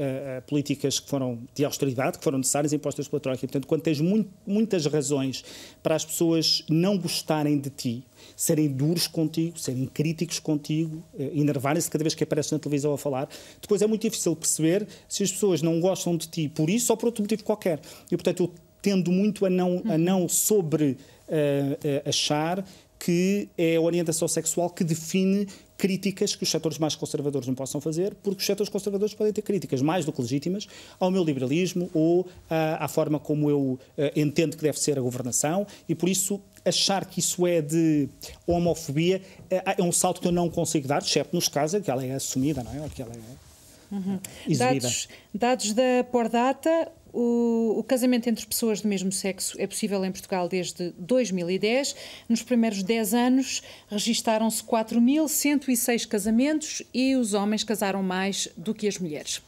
políticas 0.46 1.00
que 1.00 1.10
foram 1.10 1.40
de 1.56 1.64
austeridade, 1.64 2.18
que 2.18 2.24
foram 2.24 2.40
necessárias 2.40 2.74
impostas 2.74 3.08
pela 3.08 3.20
Troika, 3.22 3.40
portanto, 3.40 3.66
quando 3.66 3.82
tens 3.82 4.02
muito, 4.02 4.30
muitas 4.46 4.86
razões 4.86 5.44
para 5.82 5.96
as 5.96 6.04
pessoas 6.04 6.64
não 6.70 6.98
gostarem 6.98 7.58
de 7.58 7.70
ti, 7.70 8.04
serem 8.36 8.68
duros 8.68 9.08
contigo, 9.08 9.58
serem 9.58 9.86
críticos 9.86 10.40
contigo, 10.40 11.04
enervarem-se 11.18 11.90
cada 11.90 12.04
vez 12.04 12.14
que 12.14 12.24
apareces 12.24 12.52
na 12.52 12.60
televisão 12.60 12.94
a 12.94 12.98
falar, 12.98 13.30
depois 13.62 13.82
é 13.82 13.88
muito 13.88 14.02
difícil 14.02 14.36
perceber 14.36 14.88
se 15.08 15.24
as 15.24 15.32
pessoas 15.32 15.62
não 15.62 15.80
gostam 15.80 16.18
de 16.18 16.28
ti 16.28 16.50
por 16.50 16.70
isso 16.70 16.92
ou 16.92 16.98
por 16.98 17.08
outro 17.08 17.24
motivo 17.24 17.44
qualquer. 17.44 17.80
E, 18.12 18.16
portanto, 18.16 18.44
eu 18.44 18.69
tendo 18.82 19.12
muito 19.12 19.46
a 19.46 19.50
não, 19.50 19.82
a 19.86 19.98
não 19.98 20.28
sobre 20.28 20.98
uh, 21.28 22.08
achar 22.08 22.64
que 22.98 23.48
é 23.58 23.78
a 23.78 23.82
orientação 23.82 24.28
sexual 24.28 24.70
que 24.70 24.84
define 24.84 25.48
críticas 25.78 26.36
que 26.36 26.44
os 26.44 26.52
setores 26.52 26.78
mais 26.78 26.94
conservadores 26.94 27.48
não 27.48 27.56
possam 27.56 27.80
fazer, 27.80 28.14
porque 28.16 28.42
os 28.42 28.46
setores 28.46 28.70
conservadores 28.70 29.14
podem 29.14 29.32
ter 29.32 29.42
críticas 29.42 29.82
mais 29.82 30.06
do 30.06 30.12
que 30.12 30.22
legítimas 30.22 30.68
ao 31.00 31.10
meu 31.10 31.24
liberalismo 31.24 31.90
ou 31.94 32.28
à, 32.50 32.84
à 32.84 32.88
forma 32.90 33.18
como 33.18 33.50
eu 33.50 33.60
uh, 33.62 33.80
entendo 34.14 34.58
que 34.58 34.64
deve 34.64 34.78
ser 34.78 35.00
a 35.00 35.02
governação, 35.02 35.66
e 35.88 35.96
por 35.96 36.10
isso 36.10 36.42
achar 36.66 37.06
que 37.06 37.22
isso 37.22 37.48
é 37.48 37.62
de 37.62 38.10
homofobia 38.46 39.22
é, 39.50 39.76
é 39.78 39.82
um 39.82 39.94
salto 39.94 40.20
que 40.20 40.28
eu 40.28 40.34
não 40.34 40.50
consigo 40.50 40.86
dar, 40.86 41.02
exceto 41.02 41.34
nos 41.34 41.48
casos 41.48 41.80
em 41.80 41.82
que 41.82 41.90
ela 41.90 42.06
é 42.06 42.12
assumida, 42.12 42.62
não 42.62 42.84
é? 42.84 42.90
Que 42.90 43.02
ela 43.02 43.14
é 43.14 43.96
uhum. 43.96 44.20
dados, 44.58 45.08
dados 45.34 45.74
da 45.74 46.04
Pordata, 46.12 46.92
o, 47.14 47.76
o, 47.78 47.84
casamento 47.84 48.28
entre 48.28 48.46
pessoas 48.46 48.82
do 48.82 48.88
mesmo 48.88 49.12
sexo 49.12 49.60
é 49.60 49.66
possível 49.66 50.04
em 50.06 50.12
Portugal 50.12 50.48
desde 50.48 50.92
2010. 50.98 51.96
Nos 52.28 52.42
primeiros 52.42 52.84
10 52.84 53.14
anos 53.14 53.64
registaram-se 53.90 54.64
4.106 54.64 56.08
casamentos 56.08 56.84
e 56.94 57.16
os 57.16 57.34
homens 57.34 57.64
casaram 57.64 58.04
mais 58.04 58.48
do 58.56 58.74
que 58.74 58.88
as 58.88 58.98
mulheres. 58.98 59.42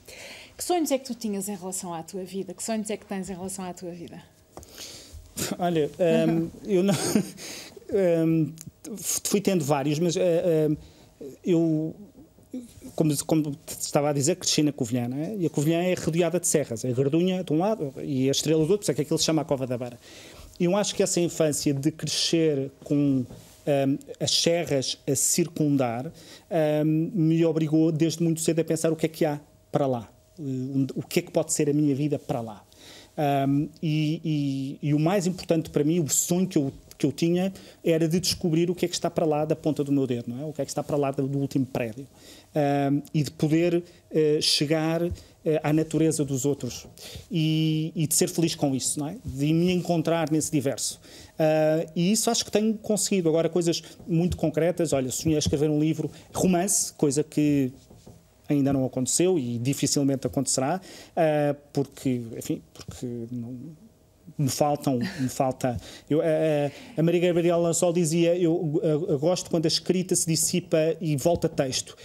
Que 0.58 0.64
sonhos 0.64 0.92
é 0.92 0.98
que 0.98 1.06
tu 1.06 1.16
tinhas 1.16 1.50
em 1.50 1.56
relação 1.56 1.94
à 1.94 2.04
tua 2.04 2.24
vida? 2.24 2.54
Que 2.54 2.64
sonhos 2.64 2.90
é 2.90 2.98
que 2.98 3.06
tens 3.06 3.30
em 3.30 3.34
relação 3.34 3.66
à 3.66 3.74
tua 3.74 3.92
vida? 3.92 4.22
Olha, 5.58 5.90
um, 6.30 6.50
eu 6.66 6.84
não. 6.84 6.94
Um, 7.94 8.54
fui 8.96 9.42
tendo 9.42 9.66
vários, 9.66 10.00
mas 10.00 10.16
uh, 10.16 10.20
uh, 10.22 10.78
eu 11.44 11.94
como, 12.96 13.26
como 13.26 13.56
estava 13.68 14.10
a 14.10 14.14
dizer, 14.14 14.36
cresci 14.36 14.64
na 14.64 14.72
Covilhã, 14.72 15.10
é? 15.16 15.36
e 15.38 15.46
a 15.46 15.50
Covilhã 15.50 15.82
é 15.82 15.94
rodeada 15.94 16.40
de 16.40 16.48
serras, 16.48 16.84
é 16.86 16.92
Gardunha 16.92 17.44
de 17.44 17.54
um 17.54 17.60
lado 17.60 17.94
e 18.04 18.28
a 18.28 18.32
Estrela 18.32 18.66
do 18.66 18.72
outro, 18.72 18.78
por 18.78 18.84
isso 18.84 18.92
é 18.92 18.94
que 18.94 19.02
aquilo 19.02 19.20
se 19.20 19.26
chama 19.26 19.42
a 19.42 19.46
Cova 19.46 19.66
da. 19.68 19.78
E 20.60 20.66
eu 20.66 20.76
acho 20.76 20.94
que 20.94 21.02
essa 21.02 21.20
infância 21.20 21.74
de 21.74 21.92
crescer 21.92 22.72
com 22.84 23.26
um, 23.66 23.98
as 24.20 24.32
serras 24.32 24.98
a 25.08 25.16
circundar 25.16 26.12
um, 26.86 27.12
me 27.14 27.44
obrigou 27.46 27.92
desde 27.92 28.24
muito 28.24 28.42
cedo 28.42 28.60
a 28.60 28.64
pensar 28.64 28.92
o 28.92 28.96
que 28.96 29.06
é 29.06 29.10
que 29.10 29.26
há 29.26 29.40
para 29.72 29.88
lá, 29.88 30.10
o 30.96 31.02
que 31.04 31.20
é 31.20 31.22
que 31.22 31.32
pode 31.32 31.54
ser 31.54 31.70
a 31.70 31.74
minha 31.74 31.96
vida 31.96 32.20
para 32.20 32.42
lá. 32.42 32.64
Um, 33.48 33.68
e, 33.84 34.22
e, 34.82 34.90
e, 34.90 34.94
o 34.94 35.00
mais 35.00 35.28
importante 35.28 35.70
para 35.70 35.84
mim, 35.84 36.00
o 36.00 36.10
sonho 36.10 36.48
que 36.48 36.58
eu 36.58 36.72
que 37.02 37.06
eu 37.06 37.12
tinha 37.12 37.52
era 37.84 38.08
de 38.08 38.20
descobrir 38.20 38.70
o 38.70 38.76
que 38.76 38.86
é 38.86 38.88
que 38.88 38.94
está 38.94 39.10
para 39.10 39.26
lá 39.26 39.44
da 39.44 39.56
ponta 39.56 39.84
do 39.84 39.92
meu 39.92 40.06
dedo, 40.06 40.26
não 40.28 40.40
é? 40.40 40.46
O 40.46 40.54
que 40.54 40.62
é 40.62 40.66
que 40.66 40.70
está 40.70 40.84
para 40.84 40.96
lá 40.96 41.10
do 41.10 41.26
último 41.38 41.66
prédio. 41.66 42.08
Um, 42.54 43.02
e 43.14 43.24
de 43.24 43.32
poder 43.32 43.76
uh, 43.76 44.42
chegar 44.42 45.02
uh, 45.02 45.12
à 45.64 45.74
natureza 45.74 46.24
dos 46.26 46.46
outros 46.46 46.86
e, 47.32 47.94
e, 47.96 48.06
de 48.06 48.14
ser 48.14 48.28
feliz 48.28 48.56
com 48.56 48.76
isso, 48.76 49.00
não 49.00 49.08
é? 49.08 49.16
De 49.24 49.52
me 49.54 49.72
encontrar 49.72 50.30
nesse 50.30 50.52
diverso. 50.52 51.00
Uh, 51.34 51.90
e 51.96 52.12
isso 52.12 52.30
acho 52.30 52.46
que 52.46 52.52
tenho 52.52 52.74
conseguido. 52.76 53.30
Agora, 53.30 53.50
coisas 53.50 53.82
muito 54.06 54.38
concretas, 54.38 54.94
olha, 54.94 55.10
sonhei 55.12 55.38
escrever 55.38 55.70
um 55.70 55.80
livro, 55.80 56.12
romance, 56.34 56.94
coisa 56.94 57.24
que 57.24 57.72
ainda 58.48 58.74
não 58.74 58.86
aconteceu 58.86 59.40
e 59.40 59.58
dificilmente 59.58 60.28
acontecerá, 60.28 60.82
porque, 61.72 62.22
enfim, 62.38 62.62
porque 62.74 63.08
não, 63.32 63.56
me 64.42 64.50
faltam, 64.50 65.00
me 65.20 65.30
falta. 65.30 65.78
Eu, 66.10 66.22
a, 66.22 66.26
a 66.98 67.04
Maria 67.04 67.20
Gabriela 67.20 67.62
Lançol 67.62 67.94
dizia: 67.94 68.36
eu, 68.36 68.80
eu, 68.84 69.20
gosto 69.20 69.50
quando 69.50 69.66
a 69.66 69.68
escrita 69.68 70.16
se 70.16 70.26
dissipa 70.26 70.78
e 71.00 71.16
volta 71.16 71.48
texto. 71.48 71.96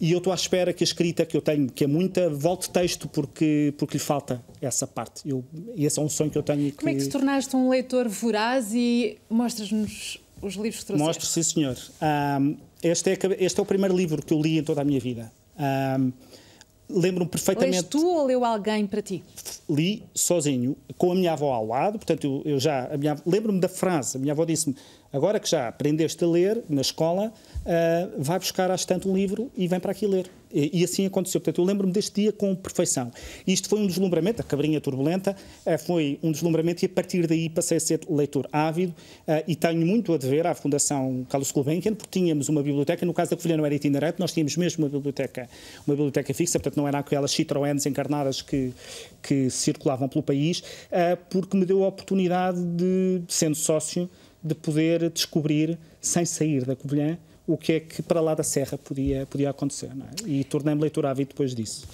E 0.00 0.10
eu 0.10 0.18
estou 0.18 0.32
à 0.32 0.34
espera 0.36 0.72
que 0.72 0.82
a 0.82 0.86
escrita 0.86 1.24
que 1.24 1.36
eu 1.36 1.40
tenho, 1.40 1.70
que 1.70 1.84
é 1.84 1.86
muita, 1.86 2.28
volte 2.28 2.68
texto 2.70 3.06
porque, 3.06 3.72
porque 3.78 3.98
lhe 3.98 4.02
falta 4.02 4.42
essa 4.60 4.84
parte. 4.84 5.28
Eu, 5.28 5.44
esse 5.76 5.96
é 5.96 6.02
um 6.02 6.08
sonho 6.08 6.28
que 6.28 6.36
eu 6.36 6.42
tenho. 6.42 6.72
Como 6.72 6.88
é 6.88 6.94
que 6.94 7.02
te 7.02 7.08
tornaste 7.08 7.54
um 7.54 7.68
leitor 7.68 8.08
voraz 8.08 8.74
e 8.74 9.16
mostras-nos 9.30 10.18
os 10.40 10.54
livros 10.54 10.80
que 10.80 10.86
trouxeste? 10.86 11.06
Mostro, 11.06 11.26
sim, 11.26 11.42
senhor. 11.42 11.78
Um, 12.40 12.56
este, 12.82 13.10
é, 13.10 13.18
este 13.38 13.60
é 13.60 13.62
o 13.62 13.66
primeiro 13.66 13.96
livro 13.96 14.20
que 14.24 14.34
eu 14.34 14.42
li 14.42 14.58
em 14.58 14.64
toda 14.64 14.80
a 14.80 14.84
minha 14.84 14.98
vida. 14.98 15.30
Um, 15.56 16.12
lembro-me 16.92 17.30
perfeitamente. 17.30 17.76
Lês 17.76 17.88
tu 17.88 18.06
ou 18.06 18.26
leu 18.26 18.44
alguém 18.44 18.86
para 18.86 19.02
ti? 19.02 19.22
Li 19.68 20.04
sozinho, 20.14 20.76
com 20.96 21.12
a 21.12 21.14
minha 21.14 21.32
avó 21.32 21.52
ao 21.52 21.66
lado, 21.66 21.98
portanto, 21.98 22.42
eu, 22.44 22.52
eu 22.52 22.60
já. 22.60 22.88
Lembro-me 23.26 23.60
da 23.60 23.68
frase, 23.68 24.16
a 24.16 24.20
minha 24.20 24.32
avó 24.32 24.44
disse-me: 24.44 24.76
agora 25.12 25.40
que 25.40 25.48
já 25.48 25.68
aprendeste 25.68 26.22
a 26.24 26.26
ler 26.26 26.62
na 26.68 26.80
escola, 26.80 27.32
uh, 27.32 28.22
vai 28.22 28.38
buscar 28.38 28.70
à 28.70 28.74
estante 28.74 29.08
um 29.08 29.14
livro 29.14 29.50
e 29.56 29.66
vem 29.66 29.80
para 29.80 29.92
aqui 29.92 30.06
ler. 30.06 30.30
E, 30.52 30.84
assim 30.84 31.06
aconteceu. 31.06 31.40
Portanto, 31.40 31.60
eu 31.60 31.64
lembro-me 31.64 31.92
deste 31.92 32.20
dia 32.20 32.32
com 32.32 32.54
perfeição. 32.54 33.10
Isto 33.46 33.68
foi 33.68 33.80
um 33.80 33.86
deslumbramento, 33.86 34.40
a 34.42 34.44
cabrinha 34.44 34.80
turbulenta 34.80 35.36
uh, 35.66 35.78
foi 35.78 36.18
um 36.22 36.30
deslumbramento 36.30 36.84
e 36.84 36.86
a 36.86 36.88
partir 36.88 37.26
daí 37.26 37.48
passei 37.48 37.78
a 37.78 37.80
ser 37.80 38.00
leitor 38.08 38.48
ávido 38.52 38.92
uh, 39.26 39.42
e 39.46 39.56
tenho 39.56 39.86
muito 39.86 40.12
a 40.12 40.18
dever 40.18 40.46
à 40.46 40.54
Fundação 40.54 41.26
Carlos 41.28 41.50
Gulbenkian, 41.50 41.94
porque 41.94 42.20
tínhamos 42.20 42.48
uma 42.48 42.62
biblioteca, 42.62 43.06
no 43.06 43.14
caso 43.14 43.30
da 43.30 43.36
Covilhã 43.36 43.56
não 43.56 43.66
era 43.66 43.74
itinerante, 43.74 44.20
nós 44.20 44.32
tínhamos 44.32 44.56
mesmo 44.56 44.84
uma 44.84 44.90
biblioteca, 44.90 45.48
uma 45.86 45.94
biblioteca 45.94 46.34
fixa, 46.34 46.58
portanto 46.58 46.76
não 46.76 46.86
era 46.86 46.98
aquelas 46.98 47.30
Citroëns 47.30 47.86
encarnadas 47.86 48.42
que, 48.42 48.72
que 49.22 49.48
circulavam 49.50 50.08
pelo 50.08 50.22
país, 50.22 50.62
porque 51.30 51.56
me 51.56 51.64
deu 51.64 51.84
a 51.84 51.88
oportunidade 51.88 52.62
de, 52.62 53.22
sendo 53.28 53.54
sócio, 53.54 54.08
de 54.42 54.54
poder 54.54 55.08
descobrir, 55.10 55.78
sem 56.00 56.24
sair 56.24 56.64
da 56.64 56.74
Covilhã, 56.74 57.16
o 57.46 57.56
que 57.56 57.72
é 57.72 57.80
que 57.80 58.02
para 58.02 58.20
lá 58.20 58.34
da 58.34 58.42
Serra 58.42 58.78
podia, 58.78 59.26
podia 59.26 59.50
acontecer. 59.50 59.90
É? 59.90 60.28
E 60.28 60.44
tornei-me 60.44 60.80
leitor 60.80 61.06
ávido 61.06 61.28
depois 61.28 61.54
disso. 61.54 61.86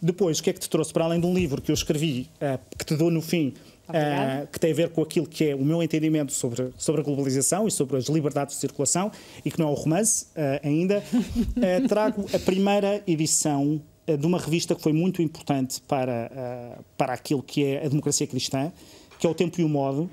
Depois, 0.00 0.38
o 0.38 0.42
que 0.42 0.50
é 0.50 0.52
que 0.52 0.60
te 0.60 0.68
trouxe? 0.68 0.92
Para 0.92 1.04
além 1.04 1.20
de 1.20 1.26
um 1.26 1.34
livro 1.34 1.60
que 1.62 1.70
eu 1.70 1.74
escrevi, 1.74 2.28
uh, 2.36 2.58
que 2.76 2.84
te 2.84 2.96
dou 2.96 3.10
no 3.10 3.22
fim, 3.22 3.54
Uh, 3.90 4.46
que 4.46 4.60
tem 4.60 4.70
a 4.70 4.74
ver 4.74 4.90
com 4.90 5.02
aquilo 5.02 5.26
que 5.26 5.46
é 5.46 5.54
o 5.54 5.64
meu 5.64 5.82
entendimento 5.82 6.32
sobre, 6.32 6.72
sobre 6.78 7.00
a 7.00 7.04
globalização 7.04 7.66
e 7.66 7.72
sobre 7.72 7.96
as 7.96 8.04
liberdades 8.04 8.54
de 8.54 8.60
circulação, 8.60 9.10
e 9.44 9.50
que 9.50 9.58
não 9.58 9.68
é 9.68 9.72
o 9.72 9.74
romance 9.74 10.26
uh, 10.26 10.64
ainda, 10.64 11.02
uh, 11.12 11.88
trago 11.88 12.24
a 12.32 12.38
primeira 12.38 13.02
edição 13.04 13.82
de 14.06 14.26
uma 14.26 14.38
revista 14.38 14.76
que 14.76 14.80
foi 14.80 14.92
muito 14.92 15.20
importante 15.22 15.80
para, 15.82 16.78
para 16.96 17.12
aquilo 17.12 17.42
que 17.42 17.64
é 17.64 17.84
a 17.84 17.88
democracia 17.88 18.26
cristã, 18.26 18.72
que 19.18 19.26
é 19.26 19.30
o 19.30 19.34
Tempo 19.34 19.60
e 19.60 19.64
o 19.64 19.68
Modo, 19.68 20.10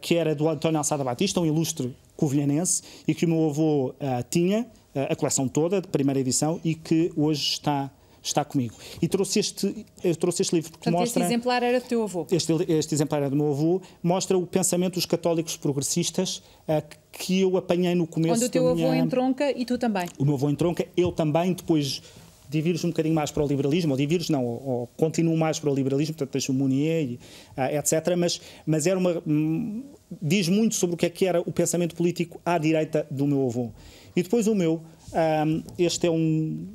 que 0.00 0.14
era 0.14 0.34
do 0.34 0.48
António 0.48 0.78
Alçada 0.78 1.04
Batista, 1.04 1.38
um 1.38 1.44
ilustre 1.44 1.94
covilhanense 2.20 2.82
e 3.08 3.14
que 3.14 3.24
o 3.24 3.28
meu 3.28 3.48
avô 3.48 3.88
uh, 3.88 3.94
tinha, 4.28 4.66
uh, 4.94 5.12
a 5.12 5.16
coleção 5.16 5.48
toda, 5.48 5.80
de 5.80 5.88
primeira 5.88 6.20
edição, 6.20 6.60
e 6.62 6.74
que 6.74 7.10
hoje 7.16 7.52
está 7.52 7.90
está 8.22 8.44
comigo. 8.44 8.74
E 9.00 9.08
trouxe 9.08 9.38
este, 9.38 9.86
eu 10.04 10.14
trouxe 10.14 10.42
este 10.42 10.54
livro 10.54 10.72
porque 10.72 10.84
Portanto, 10.84 11.00
mostra... 11.00 11.22
este 11.22 11.32
exemplar 11.32 11.62
era 11.62 11.80
do 11.80 11.86
teu 11.86 12.02
avô? 12.02 12.26
Este, 12.30 12.52
este 12.68 12.94
exemplar 12.94 13.22
era 13.22 13.30
do 13.30 13.36
meu 13.36 13.50
avô, 13.50 13.80
mostra 14.02 14.36
o 14.36 14.46
pensamento 14.46 14.96
dos 14.96 15.06
católicos 15.06 15.56
progressistas 15.56 16.42
uh, 16.68 16.82
que 17.10 17.40
eu 17.40 17.56
apanhei 17.56 17.94
no 17.94 18.06
começo 18.06 18.34
Onde 18.34 18.44
o 18.44 18.48
teu 18.50 18.68
avô 18.68 18.90
minha... 18.90 18.98
entronca 18.98 19.50
e 19.50 19.64
tu 19.64 19.78
também? 19.78 20.06
O 20.18 20.24
meu 20.26 20.34
avô 20.34 20.50
entronca, 20.50 20.86
eu 20.94 21.10
também, 21.10 21.54
depois 21.54 22.02
divirjo 22.50 22.86
um 22.86 22.90
bocadinho 22.90 23.14
mais 23.14 23.30
para 23.30 23.42
o 23.42 23.46
liberalismo, 23.46 23.92
ou 23.92 23.96
divirjo 23.96 24.30
não, 24.30 24.44
ou, 24.44 24.68
ou 24.68 24.86
continuo 24.98 25.34
mais 25.36 25.58
para 25.58 25.70
o 25.70 25.74
liberalismo, 25.74 26.14
portanto 26.14 26.32
deixo 26.32 26.52
o 26.52 26.54
Mounier, 26.54 27.12
e, 27.12 27.14
uh, 27.56 27.78
etc. 27.78 28.14
Mas, 28.18 28.38
mas 28.66 28.86
era 28.86 28.98
uma... 28.98 29.22
Hum, 29.26 29.82
diz 30.20 30.48
muito 30.48 30.74
sobre 30.74 30.94
o 30.94 30.96
que 30.96 31.06
é 31.06 31.10
que 31.10 31.26
era 31.26 31.40
o 31.40 31.52
pensamento 31.52 31.94
político 31.94 32.40
à 32.44 32.58
direita 32.58 33.06
do 33.10 33.26
meu 33.26 33.46
avô. 33.46 33.70
E 34.14 34.22
depois 34.22 34.46
o 34.46 34.54
meu, 34.54 34.82
um, 35.12 35.62
este 35.78 36.06
é 36.06 36.10
um 36.10 36.66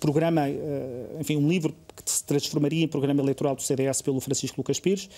programa, 0.00 0.48
uh, 0.48 1.20
enfim, 1.20 1.36
um 1.36 1.48
livro 1.48 1.74
que 2.04 2.10
se 2.10 2.24
transformaria 2.24 2.84
em 2.84 2.88
programa 2.88 3.20
eleitoral 3.20 3.56
do 3.56 3.62
CDS 3.62 4.00
pelo 4.00 4.20
Francisco 4.20 4.60
Lucas 4.60 4.78
Pires 4.78 5.10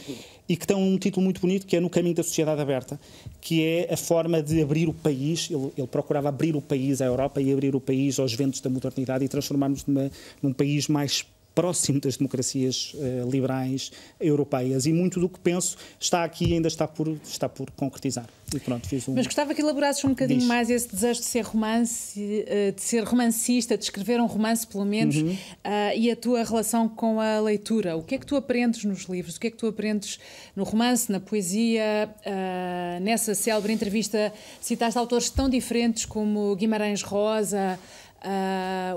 e 0.49 0.57
que 0.57 0.67
tem 0.67 0.77
um 0.77 0.97
título 0.99 1.23
muito 1.23 1.41
bonito 1.41 1.67
que 1.67 1.77
é 1.77 1.81
No 1.81 1.91
Caminho 1.91 2.15
da 2.15 2.23
Sociedade 2.23 2.61
Aberta, 2.61 2.99
que 3.41 3.63
é 3.63 3.93
a 3.93 3.97
forma 3.97 4.43
de 4.43 4.63
abrir 4.63 4.89
o 4.89 4.95
país, 4.95 5.49
ele, 5.51 5.71
ele 5.77 5.87
procurava 5.87 6.31
abrir 6.31 6.57
o 6.57 6.63
país 6.63 7.03
à 7.03 7.05
Europa 7.05 7.41
e 7.41 7.53
abrir 7.53 7.77
o 7.77 7.81
país 7.81 8.19
aos 8.19 8.33
ventos 8.33 8.61
da 8.61 8.71
modernidade 8.71 9.25
e 9.25 9.29
transformarmos 9.29 9.85
numa, 9.87 10.11
num 10.43 10.53
país 10.53 10.89
mais 10.89 11.27
próximo 11.55 12.01
das 12.01 12.17
democracias 12.17 12.95
uh, 12.95 13.31
liberais 13.31 13.91
europeias 14.21 14.87
e 14.87 14.93
muito 14.93 15.21
do 15.21 15.29
que 15.29 15.39
penso 15.39 15.77
está 15.99 16.25
aqui 16.25 16.47
e 16.47 16.55
ainda 16.55 16.69
está 16.69 16.87
por, 16.87 17.09
está 17.25 17.49
por 17.49 17.71
concretizar. 17.73 18.27
E 18.53 18.59
pronto, 18.59 18.89
fiz 18.89 19.07
um... 19.07 19.15
Mas 19.15 19.27
gostava 19.27 19.55
que 19.55 19.63
elaborasses 19.63 20.05
um 20.05 20.09
bocadinho 20.09 20.41
Diz. 20.41 20.49
mais 20.49 20.71
esse 20.71 20.89
desejo 20.91 21.21
de 21.21 21.27
ser 21.27 21.43
romance, 21.43 22.21
uh, 22.21 22.73
de 22.73 22.83
ser 22.83 23.05
romancista, 23.05 23.77
de 23.79 23.85
escrever 23.85 24.21
um 24.21 24.27
romance 24.27 24.67
pelo 24.67 24.85
menos, 24.85 25.17
uhum. 25.17 25.33
uh, 25.33 25.97
e 25.97 26.11
a 26.11 26.17
tua 26.17 26.43
relação 26.43 26.89
com 26.89 27.21
a 27.21 27.39
leitura. 27.41 27.97
O 27.97 28.03
que 28.03 28.17
é 28.17 28.19
que 28.19 28.27
tu 28.27 28.37
aprendes 28.37 28.85
nos 28.85 29.05
livros? 29.05 29.37
O 29.37 29.41
que 29.41 29.47
é 29.47 29.51
que 29.51 29.57
tu 29.57 29.67
aprendes 29.67 30.19
no 30.57 30.65
romance, 30.65 31.11
na 31.11 31.21
poesia? 31.21 32.11
nessa 33.01 33.35
célebre 33.35 33.73
entrevista 33.73 34.33
citaste 34.61 34.99
autores 34.99 35.31
tão 35.31 35.49
diferentes 35.49 36.05
como 36.05 36.55
Guimarães 36.55 37.03
Rosa, 37.03 37.79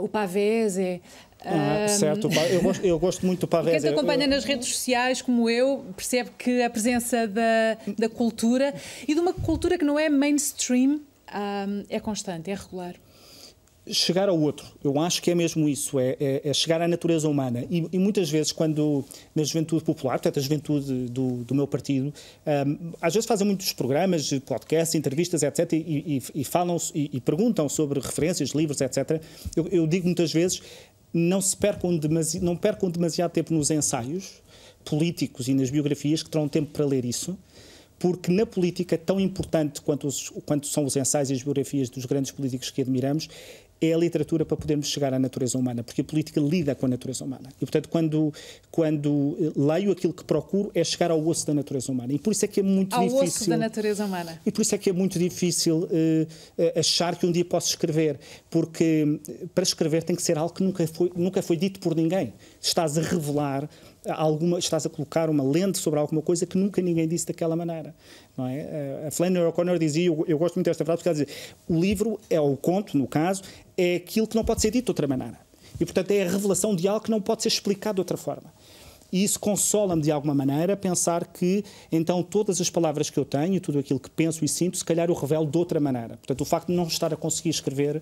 o 0.01 0.07
Pavese, 0.07 1.01
ah, 1.45 1.87
certo, 1.89 2.29
eu 2.49 2.61
gosto, 2.61 2.85
eu 2.85 2.99
gosto, 2.99 3.25
muito 3.25 3.41
do 3.41 3.47
Pavés. 3.47 3.81
Quem 3.81 3.91
te 3.91 3.97
acompanha 3.97 4.25
nas 4.27 4.45
redes 4.45 4.69
sociais, 4.69 5.21
como 5.21 5.49
eu, 5.49 5.85
percebe 5.95 6.31
que 6.37 6.61
a 6.61 6.69
presença 6.69 7.27
da, 7.27 7.77
da 7.97 8.07
cultura 8.07 8.73
e 9.05 9.13
de 9.13 9.19
uma 9.19 9.33
cultura 9.33 9.77
que 9.77 9.83
não 9.83 9.99
é 9.99 10.09
mainstream 10.09 11.01
um, 11.33 11.83
é 11.89 11.99
constante, 11.99 12.49
é 12.49 12.55
regular. 12.55 12.95
Chegar 13.87 14.29
ao 14.29 14.39
outro. 14.39 14.65
Eu 14.83 14.97
acho 14.99 15.21
que 15.21 15.29
é 15.29 15.35
mesmo 15.35 15.67
isso, 15.67 15.99
é, 15.99 16.15
é, 16.19 16.41
é 16.45 16.53
chegar 16.53 16.81
à 16.81 16.87
natureza 16.87 17.27
humana. 17.27 17.65
E, 17.69 17.87
e, 17.91 17.99
muitas 17.99 18.29
vezes, 18.29 18.51
quando 18.51 19.03
na 19.35 19.43
juventude 19.43 19.83
popular, 19.83 20.13
portanto, 20.13 20.39
a 20.39 20.41
juventude 20.41 21.09
do, 21.09 21.43
do 21.43 21.53
meu 21.53 21.67
partido, 21.67 22.13
um, 22.67 22.91
às 23.01 23.13
vezes 23.13 23.27
fazem 23.27 23.45
muitos 23.45 23.73
programas, 23.73 24.29
podcasts, 24.45 24.95
entrevistas, 24.95 25.43
etc., 25.43 25.73
e, 25.73 26.21
e, 26.35 26.41
e 26.41 26.43
falam 26.43 26.77
e, 26.93 27.19
perguntam 27.19 27.67
sobre 27.67 27.99
referências, 27.99 28.51
livros, 28.51 28.79
etc. 28.79 29.21
Eu, 29.55 29.67
eu 29.67 29.87
digo 29.87 30.05
muitas 30.05 30.31
vezes, 30.31 30.61
não 31.13 31.41
se 31.41 31.55
percam, 31.55 31.95
demasi, 31.97 32.39
não 32.39 32.55
percam 32.55 32.89
demasiado 32.89 33.31
tempo 33.31 33.53
nos 33.53 33.69
ensaios 33.69 34.41
políticos 34.85 35.47
e 35.47 35.53
nas 35.53 35.69
biografias, 35.69 36.23
que 36.23 36.29
terão 36.29 36.47
tempo 36.47 36.71
para 36.71 36.85
ler 36.85 37.05
isso 37.05 37.37
porque 38.03 38.29
na 38.29 38.45
política, 38.45 38.97
tão 38.97 39.17
importante 39.17 39.79
quanto, 39.79 40.07
os, 40.07 40.27
quanto, 40.45 40.67
são 40.67 40.83
os 40.83 40.97
ensaios 40.97 41.29
e 41.29 41.33
as 41.35 41.41
biografias 41.41 41.89
dos 41.89 42.05
grandes 42.05 42.31
políticos 42.31 42.69
que 42.69 42.81
admiramos, 42.81 43.29
é 43.89 43.93
a 43.93 43.97
literatura 43.97 44.45
para 44.45 44.57
podermos 44.57 44.87
chegar 44.87 45.13
à 45.13 45.19
natureza 45.19 45.57
humana, 45.57 45.83
porque 45.83 46.01
a 46.01 46.03
política 46.03 46.39
lida 46.39 46.75
com 46.75 46.85
a 46.85 46.89
natureza 46.89 47.23
humana. 47.23 47.49
E, 47.57 47.59
portanto, 47.59 47.89
quando, 47.89 48.33
quando 48.71 49.37
eh, 49.39 49.51
leio 49.55 49.91
aquilo 49.91 50.13
que 50.13 50.23
procuro, 50.23 50.71
é 50.73 50.83
chegar 50.83 51.11
ao 51.11 51.25
osso 51.25 51.45
da 51.47 51.53
natureza 51.53 51.91
humana. 51.91 52.13
E 52.13 52.19
por 52.19 52.31
isso 52.31 52.45
é 52.45 52.47
que 52.47 52.59
é 52.59 52.63
muito 52.63 52.93
ao 52.95 53.01
difícil. 53.01 53.19
Ao 53.19 53.27
osso 53.27 53.49
da 53.49 53.57
natureza 53.57 54.05
humana. 54.05 54.41
E 54.45 54.51
por 54.51 54.61
isso 54.61 54.75
é 54.75 54.77
que 54.77 54.89
é 54.89 54.93
muito 54.93 55.19
difícil 55.19 55.83
uh, 55.83 56.79
achar 56.79 57.15
que 57.15 57.25
um 57.25 57.31
dia 57.31 57.45
posso 57.45 57.69
escrever, 57.69 58.19
porque 58.49 59.19
para 59.53 59.63
escrever 59.63 60.03
tem 60.03 60.15
que 60.15 60.21
ser 60.21 60.37
algo 60.37 60.53
que 60.53 60.63
nunca 60.63 60.85
foi, 60.87 61.11
nunca 61.15 61.41
foi 61.41 61.57
dito 61.57 61.79
por 61.79 61.95
ninguém. 61.95 62.33
Estás 62.61 62.97
a 62.97 63.01
revelar 63.01 63.69
alguma, 64.07 64.59
estás 64.59 64.85
a 64.85 64.89
colocar 64.89 65.29
uma 65.29 65.43
lente 65.43 65.77
sobre 65.77 65.99
alguma 65.99 66.21
coisa 66.21 66.45
que 66.45 66.57
nunca 66.57 66.81
ninguém 66.81 67.07
disse 67.07 67.27
daquela 67.27 67.55
maneira. 67.55 67.93
Não 68.37 68.47
é? 68.47 69.07
A 69.07 69.11
Flannery 69.11 69.45
O'Connor 69.45 69.77
dizia, 69.77 70.07
eu, 70.07 70.25
eu, 70.27 70.37
gosto 70.37 70.55
muito 70.55 70.65
desta 70.65 70.83
frase, 70.83 70.97
porque 70.97 71.09
ela 71.09 71.25
dizia, 71.25 71.35
o 71.67 71.79
livro, 71.79 72.19
é 72.29 72.39
o 72.39 72.55
conto, 72.57 72.97
no 72.97 73.07
caso, 73.07 73.41
é 73.77 73.95
aquilo 73.95 74.27
que 74.27 74.35
não 74.35 74.43
pode 74.43 74.61
ser 74.61 74.71
dito 74.71 74.85
de 74.85 74.91
outra 74.91 75.07
maneira. 75.07 75.37
E, 75.79 75.85
portanto, 75.85 76.11
é 76.11 76.23
a 76.23 76.29
revelação 76.29 76.75
de 76.75 76.87
algo 76.87 77.03
que 77.03 77.11
não 77.11 77.21
pode 77.21 77.41
ser 77.41 77.49
explicado 77.49 77.95
de 77.95 78.01
outra 78.01 78.17
forma. 78.17 78.51
E 79.13 79.23
isso 79.23 79.39
consola-me 79.39 80.01
de 80.01 80.11
alguma 80.11 80.33
maneira 80.33 80.75
pensar 80.75 81.27
que 81.27 81.63
então 81.91 82.23
todas 82.23 82.59
as 82.59 82.67
palavras 82.71 83.11
que 83.11 83.19
eu 83.19 83.23
tenho, 83.23 83.61
tudo 83.61 83.77
aquilo 83.77 83.99
que 83.99 84.09
penso 84.09 84.43
e 84.43 84.47
sinto, 84.47 84.75
se 84.75 84.83
calhar 84.83 85.07
eu 85.07 85.13
revelo 85.13 85.45
de 85.45 85.55
outra 85.55 85.79
maneira. 85.79 86.17
Portanto, 86.17 86.41
o 86.41 86.45
facto 86.45 86.69
de 86.69 86.73
não 86.73 86.87
estar 86.87 87.13
a 87.13 87.15
conseguir 87.15 87.51
escrever 87.51 87.97
uh, 87.97 88.01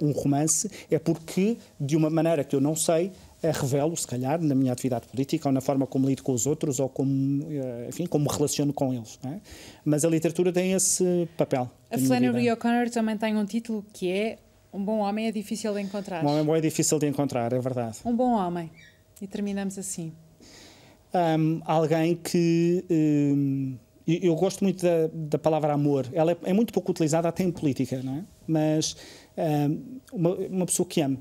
um 0.00 0.12
romance 0.12 0.70
é 0.88 0.96
porque, 0.96 1.56
de 1.80 1.96
uma 1.96 2.08
maneira 2.08 2.44
que 2.44 2.54
eu 2.54 2.60
não 2.60 2.76
sei, 2.76 3.10
revelo, 3.50 3.96
se 3.96 4.06
calhar, 4.06 4.40
na 4.40 4.54
minha 4.54 4.72
atividade 4.72 5.06
política 5.06 5.48
ou 5.48 5.52
na 5.52 5.60
forma 5.60 5.86
como 5.86 6.08
lido 6.08 6.22
com 6.22 6.32
os 6.32 6.46
outros 6.46 6.80
ou 6.80 6.88
como, 6.88 7.44
uh, 7.44 7.88
enfim, 7.88 8.06
como 8.06 8.24
me 8.24 8.34
relaciono 8.34 8.72
com 8.72 8.92
eles. 8.92 9.18
É? 9.24 9.40
Mas 9.84 10.04
a 10.04 10.08
literatura 10.08 10.52
tem 10.52 10.72
esse 10.72 11.28
papel. 11.36 11.70
A 11.90 11.98
Flannery 11.98 12.50
O'Connor 12.50 12.90
também 12.90 13.16
tem 13.16 13.36
um 13.36 13.44
título 13.44 13.84
que 13.92 14.10
é 14.10 14.38
Um 14.72 14.84
bom 14.84 14.98
homem 14.98 15.26
é 15.26 15.32
difícil 15.32 15.72
de 15.74 15.80
encontrar. 15.80 16.24
Um 16.24 16.28
homem 16.28 16.44
bom 16.44 16.56
é 16.56 16.60
difícil 16.60 16.98
de 16.98 17.06
encontrar, 17.06 17.52
é 17.52 17.60
verdade. 17.60 17.98
Um 18.04 18.14
bom 18.14 18.32
homem. 18.32 18.70
E 19.20 19.26
terminamos 19.26 19.78
assim 19.78 20.12
um, 21.14 21.60
alguém 21.64 22.16
que. 22.16 22.84
Um, 22.90 23.76
eu 24.06 24.34
gosto 24.34 24.62
muito 24.62 24.82
da, 24.82 25.08
da 25.10 25.38
palavra 25.38 25.72
amor. 25.72 26.06
Ela 26.12 26.32
é, 26.32 26.36
é, 26.44 26.52
muito 26.52 26.74
pouco 26.74 26.90
utilizada 26.90 27.26
até 27.26 27.42
em 27.42 27.50
política, 27.50 28.02
não 28.02 28.16
é? 28.18 28.24
Mas 28.46 28.96
um, 29.38 29.98
uma, 30.12 30.34
uma, 30.34 30.66
pessoa 30.66 30.86
que 30.86 31.00
ama. 31.00 31.16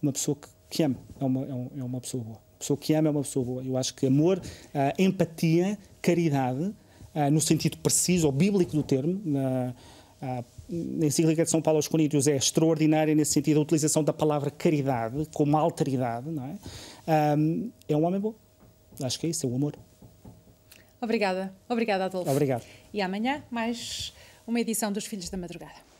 Uma 0.00 0.12
pessoa 0.12 0.36
que, 0.36 0.48
que 0.72 0.82
ama 0.82 0.96
é 1.20 1.24
uma, 1.24 1.44
é, 1.44 1.80
é 1.80 1.84
uma 1.84 2.00
pessoa 2.00 2.24
boa. 2.24 2.36
Uma 2.36 2.58
pessoa 2.58 2.76
que 2.78 2.94
ama 2.94 3.08
é 3.08 3.10
uma 3.10 3.22
pessoa 3.22 3.44
boa. 3.44 3.62
Eu 3.62 3.76
acho 3.76 3.94
que 3.94 4.06
amor, 4.06 4.38
uh, 4.38 5.02
empatia, 5.02 5.78
caridade, 6.00 6.62
uh, 6.62 7.30
no 7.30 7.40
sentido 7.40 7.76
preciso 7.76 8.26
ou 8.26 8.32
bíblico 8.32 8.72
do 8.72 8.82
termo, 8.82 9.20
uh, 9.26 9.74
na 10.68 11.06
encíclica 11.06 11.44
de 11.44 11.50
São 11.50 11.60
Paulo 11.60 11.76
aos 11.76 11.88
Coríntios 11.88 12.26
é 12.26 12.36
extraordinária 12.36 13.14
nesse 13.14 13.32
sentido 13.32 13.58
a 13.58 13.62
utilização 13.62 14.02
da 14.02 14.12
palavra 14.12 14.50
caridade 14.50 15.26
como 15.34 15.56
alteridade, 15.56 16.30
não 16.30 16.46
é? 16.46 16.54
É 17.88 17.96
um 17.96 18.04
homem 18.04 18.20
bom. 18.20 18.32
Acho 19.02 19.18
que 19.18 19.26
é 19.26 19.30
isso, 19.30 19.44
é 19.44 19.50
o 19.50 19.54
amor. 19.54 19.74
Obrigada. 21.00 21.52
Obrigada, 21.68 22.04
Adolfo. 22.04 22.30
Obrigado. 22.30 22.64
E 22.94 23.02
amanhã, 23.02 23.42
mais 23.50 24.14
uma 24.46 24.60
edição 24.60 24.92
dos 24.92 25.04
Filhos 25.04 25.28
da 25.28 25.36
Madrugada. 25.36 25.91